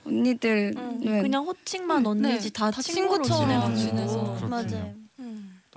언니들 0.06 0.74
음, 0.78 1.02
네. 1.04 1.22
그냥 1.22 1.44
호칭만 1.46 2.06
언니지 2.06 2.44
네, 2.44 2.50
다다 2.54 2.82
친구로 2.82 3.24
친구처럼 3.26 3.76
지내가지고 3.76 3.90
지내서. 4.38 4.48
맞아요. 4.48 4.94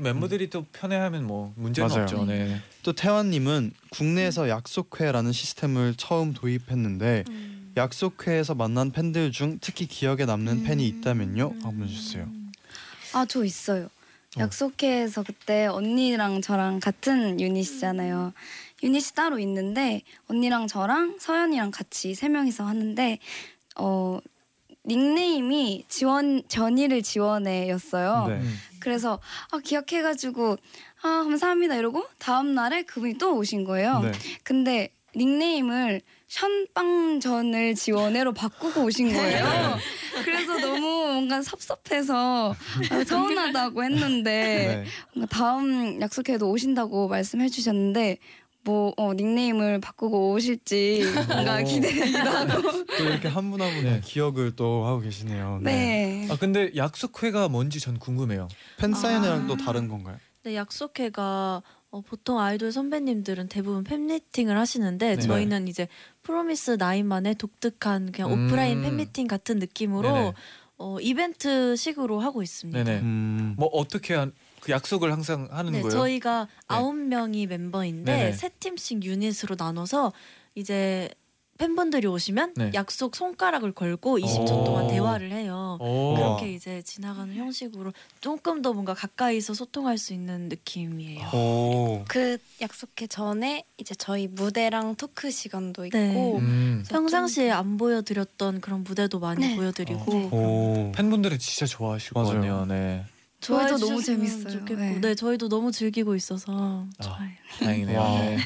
음. 0.01 0.03
그 0.03 0.09
멤버들이 0.09 0.51
또 0.51 0.65
편해하면 0.73 1.27
뭐 1.27 1.53
문제는 1.57 1.89
맞아요. 1.89 2.03
없죠. 2.05 2.25
네. 2.25 2.61
또 2.83 2.93
태환님은 2.93 3.73
국내에서 3.91 4.49
약속회라는 4.49 5.33
시스템을 5.33 5.95
처음 5.97 6.33
도입했는데 6.33 7.25
음. 7.29 7.73
약속회에서 7.77 8.55
만난 8.55 8.91
팬들 8.91 9.31
중 9.33 9.59
특히 9.61 9.87
기억에 9.87 10.25
남는 10.25 10.65
팬이 10.65 10.87
있다면요? 10.87 11.55
한번 11.63 11.87
주세요. 11.89 12.27
아 13.13 13.25
저 13.27 13.45
있어요. 13.45 13.89
약속회에서 14.39 15.25
그때 15.25 15.67
언니랑 15.67 16.41
저랑 16.41 16.79
같은 16.81 17.41
유닛이잖아요. 17.41 18.33
유닛이 18.83 19.07
따로 19.15 19.39
있는데 19.41 20.03
언니랑 20.29 20.69
저랑 20.69 21.19
서연이랑 21.19 21.73
같이 21.73 22.15
세 22.15 22.29
명이서 22.29 22.65
하는데 22.65 23.19
어 23.77 24.21
닉네임이 24.87 25.85
지원 25.89 26.43
전이를 26.49 27.03
지원해였어요. 27.03 28.27
네. 28.29 28.35
음. 28.35 28.59
그래서 28.81 29.21
아 29.51 29.59
기억해가지고 29.59 30.57
아 31.03 31.09
감사합니다 31.25 31.77
이러고 31.77 32.05
다음 32.19 32.55
날에 32.55 32.83
그분이 32.83 33.19
또 33.19 33.37
오신 33.37 33.65
거예요. 33.65 34.01
네. 34.01 34.13
근데 34.43 34.91
닉네임을 35.17 36.01
션빵전을 36.29 37.75
지원해로 37.75 38.33
바꾸고 38.33 38.83
오신 38.85 39.13
거예요. 39.13 39.79
그래서 40.25 40.59
너무 40.59 40.81
뭔가 40.81 41.43
섭섭해서 41.43 42.55
아, 42.91 43.05
서운하다고 43.05 43.85
했는데 43.85 44.31
네. 44.33 44.85
뭔가 45.15 45.35
다음 45.37 46.01
약속해도 46.01 46.49
오신다고 46.51 47.09
말씀해 47.09 47.49
주셨는데 47.49 48.19
뭐 48.63 48.93
어, 48.97 49.15
닉네임을 49.15 49.81
바꾸고 49.81 50.33
오실지 50.33 51.03
뭔가 51.29 51.61
오. 51.61 51.65
기대되기도 51.65 52.19
하고 52.19 52.63
또 52.99 53.05
이렇게 53.05 53.29
한 53.29 53.51
분 53.51 53.61
한분 53.63 53.85
네. 53.85 54.01
기억을 54.05 54.55
또 54.55 54.85
하고 54.85 55.01
계시네요. 55.01 55.61
네. 55.63 56.29
아 56.31 56.37
근데 56.37 56.71
약속회가 56.77 57.49
뭔지 57.49 57.81
전 57.81 57.99
궁금해요. 57.99 58.49
팬 58.77 58.93
사인회랑 58.95 59.43
아. 59.45 59.47
또 59.47 59.57
다른 59.57 59.89
건가요? 59.89 60.19
네, 60.43 60.55
약속회가 60.57 61.63
어, 61.93 62.01
보통 62.03 62.39
아이돌 62.39 62.71
선배님들은 62.71 63.49
대부분 63.49 63.83
팬미팅을 63.83 64.57
하시는데 64.57 65.17
네. 65.17 65.23
저희는 65.23 65.67
이제 65.67 65.89
프로미스 66.23 66.77
나인만의 66.79 67.35
독특한 67.37 68.13
그냥 68.13 68.33
음. 68.33 68.47
오프라인 68.47 68.83
팬미팅 68.83 69.27
같은 69.27 69.59
느낌으로 69.59 70.13
네네. 70.13 70.33
어, 70.79 70.99
이벤트식으로 71.01 72.21
하고 72.21 72.43
있습니다. 72.43 72.85
네네. 72.85 73.01
음. 73.01 73.55
뭐 73.59 73.69
어떻게 73.73 74.15
한, 74.15 74.33
그 74.61 74.73
약속을 74.73 75.13
항상 75.13 75.49
하는 75.51 75.73
네, 75.73 75.81
거예요? 75.83 75.91
저희가 75.91 76.49
아홉 76.69 76.95
명이 76.97 77.47
멤버인데 77.47 78.13
네네. 78.17 78.33
세 78.33 78.49
팀씩 78.49 79.05
유닛으로 79.05 79.57
나눠서 79.59 80.13
이제 80.55 81.09
팬분들이 81.59 82.07
오시면 82.07 82.55
네. 82.57 82.71
약속 82.73 83.15
손가락을 83.15 83.73
걸고 83.73 84.19
20초 84.19 84.61
오. 84.61 84.65
동안 84.65 84.89
대화를 84.89 85.31
해요. 85.31 85.77
오. 85.79 86.15
그렇게 86.15 86.55
이제 86.55 86.81
지나가는 86.81 87.35
형식으로 87.37 87.93
조금 88.23 88.63
더 88.63 88.73
뭔가 88.73 88.95
가까이서 88.95 89.53
소통할 89.53 89.99
수 89.99 90.15
있는 90.15 90.49
느낌이에요. 90.49 91.29
오. 91.35 92.05
그 92.09 92.39
약속회 92.63 93.09
전에 93.09 93.65
이제 93.77 93.95
저희 93.95 94.27
무대랑 94.27 94.95
토크 94.95 95.31
시간도 95.31 95.85
있고 95.87 95.99
네. 95.99 96.39
음. 96.39 96.83
평상시에 96.89 97.51
안 97.51 97.77
보여드렸던 97.77 98.63
그런 98.63 98.83
무대도 98.83 99.19
많이 99.19 99.47
네. 99.47 99.57
보여드리고 99.57 100.13
네. 100.15 100.29
오. 100.33 100.93
팬분들은 100.93 101.39
진짜 101.39 101.67
좋아하실 101.67 102.13
맞아요. 102.15 102.29
거네요. 102.33 102.65
네. 102.65 103.05
저희도 103.41 103.79
너무 103.79 104.03
재밌어요. 104.03 104.51
좋겠고, 104.51 104.81
네. 104.81 104.99
네. 105.01 105.15
저희도 105.15 105.49
너무 105.49 105.73
즐기고 105.73 106.15
있어서 106.15 106.45
아. 106.49 106.87
좋아요. 107.03 107.31
다행이네요. 107.59 107.99
와. 107.99 108.19
네. 108.21 108.39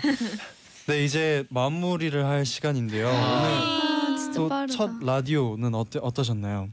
네 0.86 1.04
이제 1.04 1.44
마무리를 1.50 2.24
할 2.24 2.46
시간인데요. 2.46 3.08
아, 3.08 4.14
진짜 4.18 4.40
오늘 4.40 4.48
빠르다. 4.50 4.76
또첫 4.76 5.04
라디오는 5.04 5.74
어때 5.74 5.98
어떠셨나요? 6.00 6.68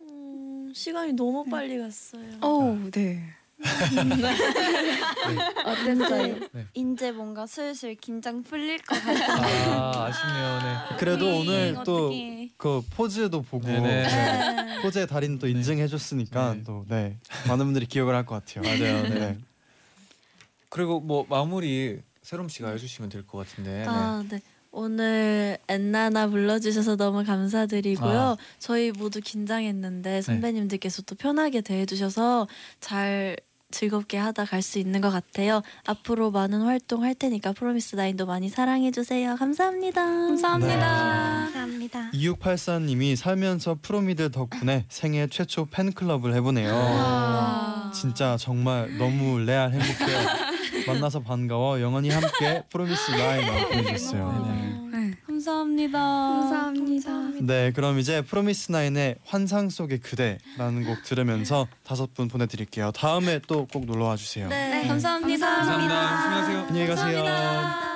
음, 0.00 0.72
시간이 0.74 1.12
너무 1.12 1.44
빨리 1.44 1.78
갔어요. 1.78 2.22
어, 2.40 2.76
네. 2.92 3.22
어땠어요? 5.66 6.36
네. 6.52 6.66
이제 6.72 7.12
뭔가 7.12 7.46
슬슬 7.46 7.94
긴장 7.94 8.42
풀릴 8.42 8.78
것 8.78 8.96
같아요. 9.04 9.72
아 9.72 10.06
아쉽네요. 10.06 10.58
네. 10.62 10.96
그래도 10.98 11.26
오늘 11.40 11.74
또 11.84 12.06
어떡해. 12.06 12.39
그 12.60 12.82
포즈도 12.90 13.40
보고 13.42 13.66
네네. 13.66 14.02
네. 14.06 14.82
포즈의 14.82 15.06
달인 15.06 15.38
또 15.38 15.48
인증해줬으니까 15.48 16.54
네. 16.54 16.62
또 16.64 16.84
네 16.88 17.16
많은 17.48 17.64
분들이 17.64 17.86
기억을 17.86 18.14
할 18.14 18.24
것 18.26 18.44
같아요. 18.44 18.62
맞아요. 18.62 19.02
네. 19.02 19.08
네. 19.08 19.38
그리고 20.68 21.00
뭐 21.00 21.24
마무리 21.28 22.00
세롬 22.22 22.48
씨가 22.48 22.70
해주시면 22.72 23.08
될 23.10 23.26
것 23.26 23.38
같은데. 23.38 23.84
아, 23.88 24.22
네. 24.28 24.40
오늘 24.72 25.58
엔나나 25.68 26.28
불러주셔서 26.28 26.96
너무 26.96 27.24
감사드리고요. 27.24 28.20
아. 28.20 28.36
저희 28.60 28.92
모두 28.92 29.20
긴장했는데 29.20 30.22
선배님들께서 30.22 31.02
또 31.02 31.14
편하게 31.16 31.60
대해주셔서 31.62 32.46
잘 32.78 33.36
즐겁게 33.70 34.18
하다 34.18 34.44
갈 34.44 34.60
수 34.62 34.78
있는 34.78 35.00
것 35.00 35.10
같아요. 35.10 35.62
앞으로 35.86 36.30
많은 36.30 36.62
활동 36.62 37.02
할 37.02 37.14
테니까 37.14 37.52
프로미스 37.52 37.96
나인도 37.96 38.26
많이 38.26 38.48
사랑해 38.50 38.90
주세요. 38.90 39.36
감사합니다. 39.36 40.04
감사합니다. 40.04 40.78
감사합니다. 41.52 42.10
2684님이 42.12 43.16
살면서 43.16 43.78
프로미들 43.80 44.30
덕분에 44.30 44.84
생애 44.88 45.26
최초 45.28 45.66
팬클럽을 45.66 46.34
해보네요. 46.34 46.72
와. 46.74 47.90
진짜 47.94 48.36
정말 48.38 48.96
너무 48.98 49.38
레알 49.38 49.72
행복해요. 49.72 50.18
만나서 50.86 51.20
반가워 51.20 51.80
영원히 51.80 52.10
함께 52.10 52.62
프로미스 52.70 53.10
나인 53.12 53.46
보내주셨어요. 53.70 54.89
네. 55.50 55.86
네. 55.86 55.92
감사합니다. 55.92 55.98
감사합니다. 55.98 57.46
네, 57.52 57.72
그럼 57.72 57.98
이제 57.98 58.22
프로미스 58.22 58.70
나인의 58.72 59.16
환상 59.24 59.68
속의 59.68 59.98
그대라는 60.00 60.84
곡 60.86 61.02
들으면서 61.04 61.66
다섯 61.84 62.14
분 62.14 62.28
보내드릴게요. 62.28 62.92
다음에 62.92 63.40
또 63.46 63.66
꼭 63.70 63.84
놀러 63.86 64.06
와 64.06 64.16
주세요. 64.16 64.48
네, 64.48 64.86
감사합니다. 64.86 65.46
감사합니다. 65.46 65.94
안녕하세요. 65.94 66.58
안녕히 66.68 66.86
가세요. 66.88 67.22
반짝하고 67.24 67.89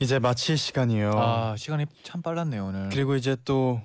이제 0.00 0.18
마칠 0.18 0.56
시간이에요. 0.56 1.10
아 1.14 1.56
시간이 1.56 1.86
참 2.04 2.22
빨랐네요 2.22 2.66
오늘. 2.66 2.88
그리고 2.90 3.16
이제 3.16 3.36
또 3.44 3.80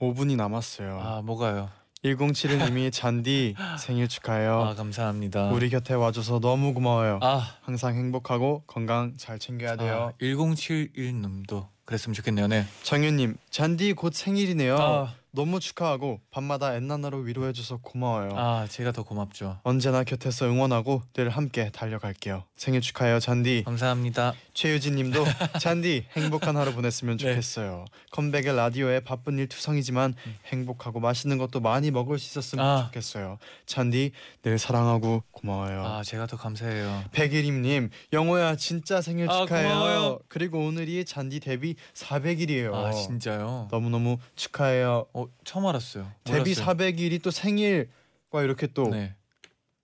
5분이 0.00 0.36
남았어요. 0.36 1.00
아 1.00 1.22
뭐가요? 1.22 1.68
1071님이 2.04 2.90
잔디 2.92 3.54
생일 3.78 4.08
축하해요. 4.08 4.62
아 4.62 4.74
감사합니다. 4.74 5.50
우리 5.50 5.68
곁에 5.68 5.94
와줘서 5.94 6.40
너무 6.40 6.72
고마워요. 6.72 7.18
아, 7.22 7.56
항상 7.62 7.96
행복하고 7.96 8.62
건강 8.66 9.14
잘 9.18 9.38
챙겨야 9.38 9.76
돼요. 9.76 10.12
아 10.14 10.18
1071님도 10.22 11.66
그랬으면 11.88 12.12
좋겠네요. 12.12 12.48
네. 12.48 12.66
정윤님 12.82 13.38
잔디 13.48 13.94
곧 13.94 14.12
생일이네요. 14.12 14.76
아, 14.76 15.14
너무 15.30 15.60
축하하고 15.60 16.20
밤마다 16.30 16.74
엔나나로 16.74 17.18
위로해줘서 17.18 17.78
고마워요. 17.78 18.30
아 18.36 18.66
제가 18.68 18.92
더 18.92 19.02
고맙죠. 19.04 19.58
언제나 19.62 20.02
곁에서 20.02 20.46
응원하고 20.46 21.02
늘 21.12 21.28
함께 21.28 21.70
달려갈게요. 21.70 22.44
생일 22.56 22.80
축하해요 22.80 23.20
잔디. 23.20 23.62
감사합니다. 23.64 24.34
최유진님도 24.54 25.24
잔디 25.60 26.04
행복한 26.16 26.56
하루 26.56 26.72
보냈으면 26.74 27.18
네. 27.18 27.28
좋겠어요. 27.28 27.84
컴백의 28.10 28.56
라디오에 28.56 29.00
바쁜 29.00 29.38
일 29.38 29.48
투성이지만 29.48 30.14
행복하고 30.46 30.98
맛있는 30.98 31.38
것도 31.38 31.60
많이 31.60 31.90
먹을 31.90 32.18
수 32.18 32.26
있었으면 32.30 32.64
아. 32.64 32.84
좋겠어요. 32.86 33.38
잔디 33.66 34.12
늘 34.42 34.58
사랑하고 34.58 35.22
고마워요. 35.30 35.84
아 35.84 36.02
제가 36.02 36.26
더 36.26 36.36
감사해요. 36.36 37.04
백일임님 37.12 37.90
영호야 38.12 38.56
진짜 38.56 39.00
생일 39.02 39.30
아, 39.30 39.40
축하해요. 39.42 39.68
고마워요. 39.68 40.18
그리고 40.28 40.58
오늘이 40.66 41.04
잔디 41.04 41.38
데뷔 41.38 41.76
400일이에요. 41.94 42.74
아 42.74 42.92
진짜요? 42.92 43.68
너무 43.70 43.90
너무 43.90 44.18
축하해요. 44.36 45.06
어 45.12 45.26
처음 45.44 45.66
알았어요. 45.66 46.10
데뷔 46.24 46.54
몰랐어요. 46.54 46.66
400일이 46.66 47.22
또 47.22 47.30
생일과 47.30 48.42
이렇게 48.42 48.66
또 48.68 48.90
네. 48.90 49.14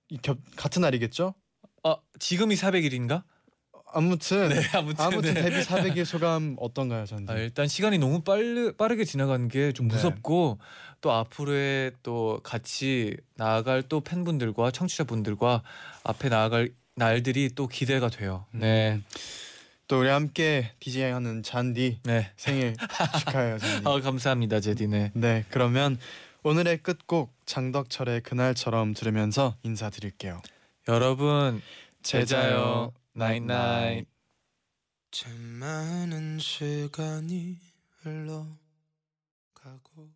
이 0.09 0.19
겹, 0.19 0.39
같은 0.57 0.83
날이겠죠? 0.83 1.35
아 1.83 1.97
지금이 2.19 2.55
400일인가? 2.57 3.23
아무튼 3.95 4.49
네 4.49 4.57
아무튼. 4.75 5.05
아무튼 5.05 5.35
네. 5.35 5.43
데뷔 5.43 5.61
400일 5.61 6.05
소감 6.05 6.57
어떤가요, 6.59 7.07
잔디? 7.07 7.33
아, 7.33 7.37
일단 7.37 7.69
시간이 7.69 7.99
너무 7.99 8.23
빨리 8.23 8.73
빠르게 8.77 9.05
지나가는 9.05 9.47
게좀 9.49 9.89
네. 9.89 9.95
무섭고 9.95 10.59
또 11.01 11.13
앞으로의 11.13 11.93
또 12.03 12.41
같이 12.43 13.17
나아갈 13.37 13.83
또 13.83 14.01
팬분들과 14.01 14.73
청취자분들과 14.73 15.63
앞에 16.03 16.29
나아갈 16.29 16.71
날들이 16.97 17.51
또 17.55 17.69
기대가 17.69 18.09
돼요. 18.09 18.47
네. 18.53 19.01
또 19.87 20.01
우리 20.01 20.09
함께 20.09 20.73
DJ하는 20.81 21.43
잔디 21.43 21.99
네. 22.05 22.33
생일 22.37 22.75
축하해요, 23.19 23.59
잔디. 23.61 23.89
아 23.89 24.01
감사합니다 24.01 24.61
제디네. 24.61 25.13
네, 25.15 25.45
그러면 25.51 25.99
오늘의 26.43 26.79
끝곡 26.79 27.35
장덕철의 27.47 28.23
그날처럼 28.23 28.95
들으면서 28.95 29.57
인사드릴게요. 29.63 30.41
여러분 30.89 31.61
제자요 32.03 32.93
나인나인. 33.13 34.07
참 35.11 35.33
많은 35.41 36.39
시간이 36.41 37.59
흘러 38.03 38.47
하고 39.61 40.11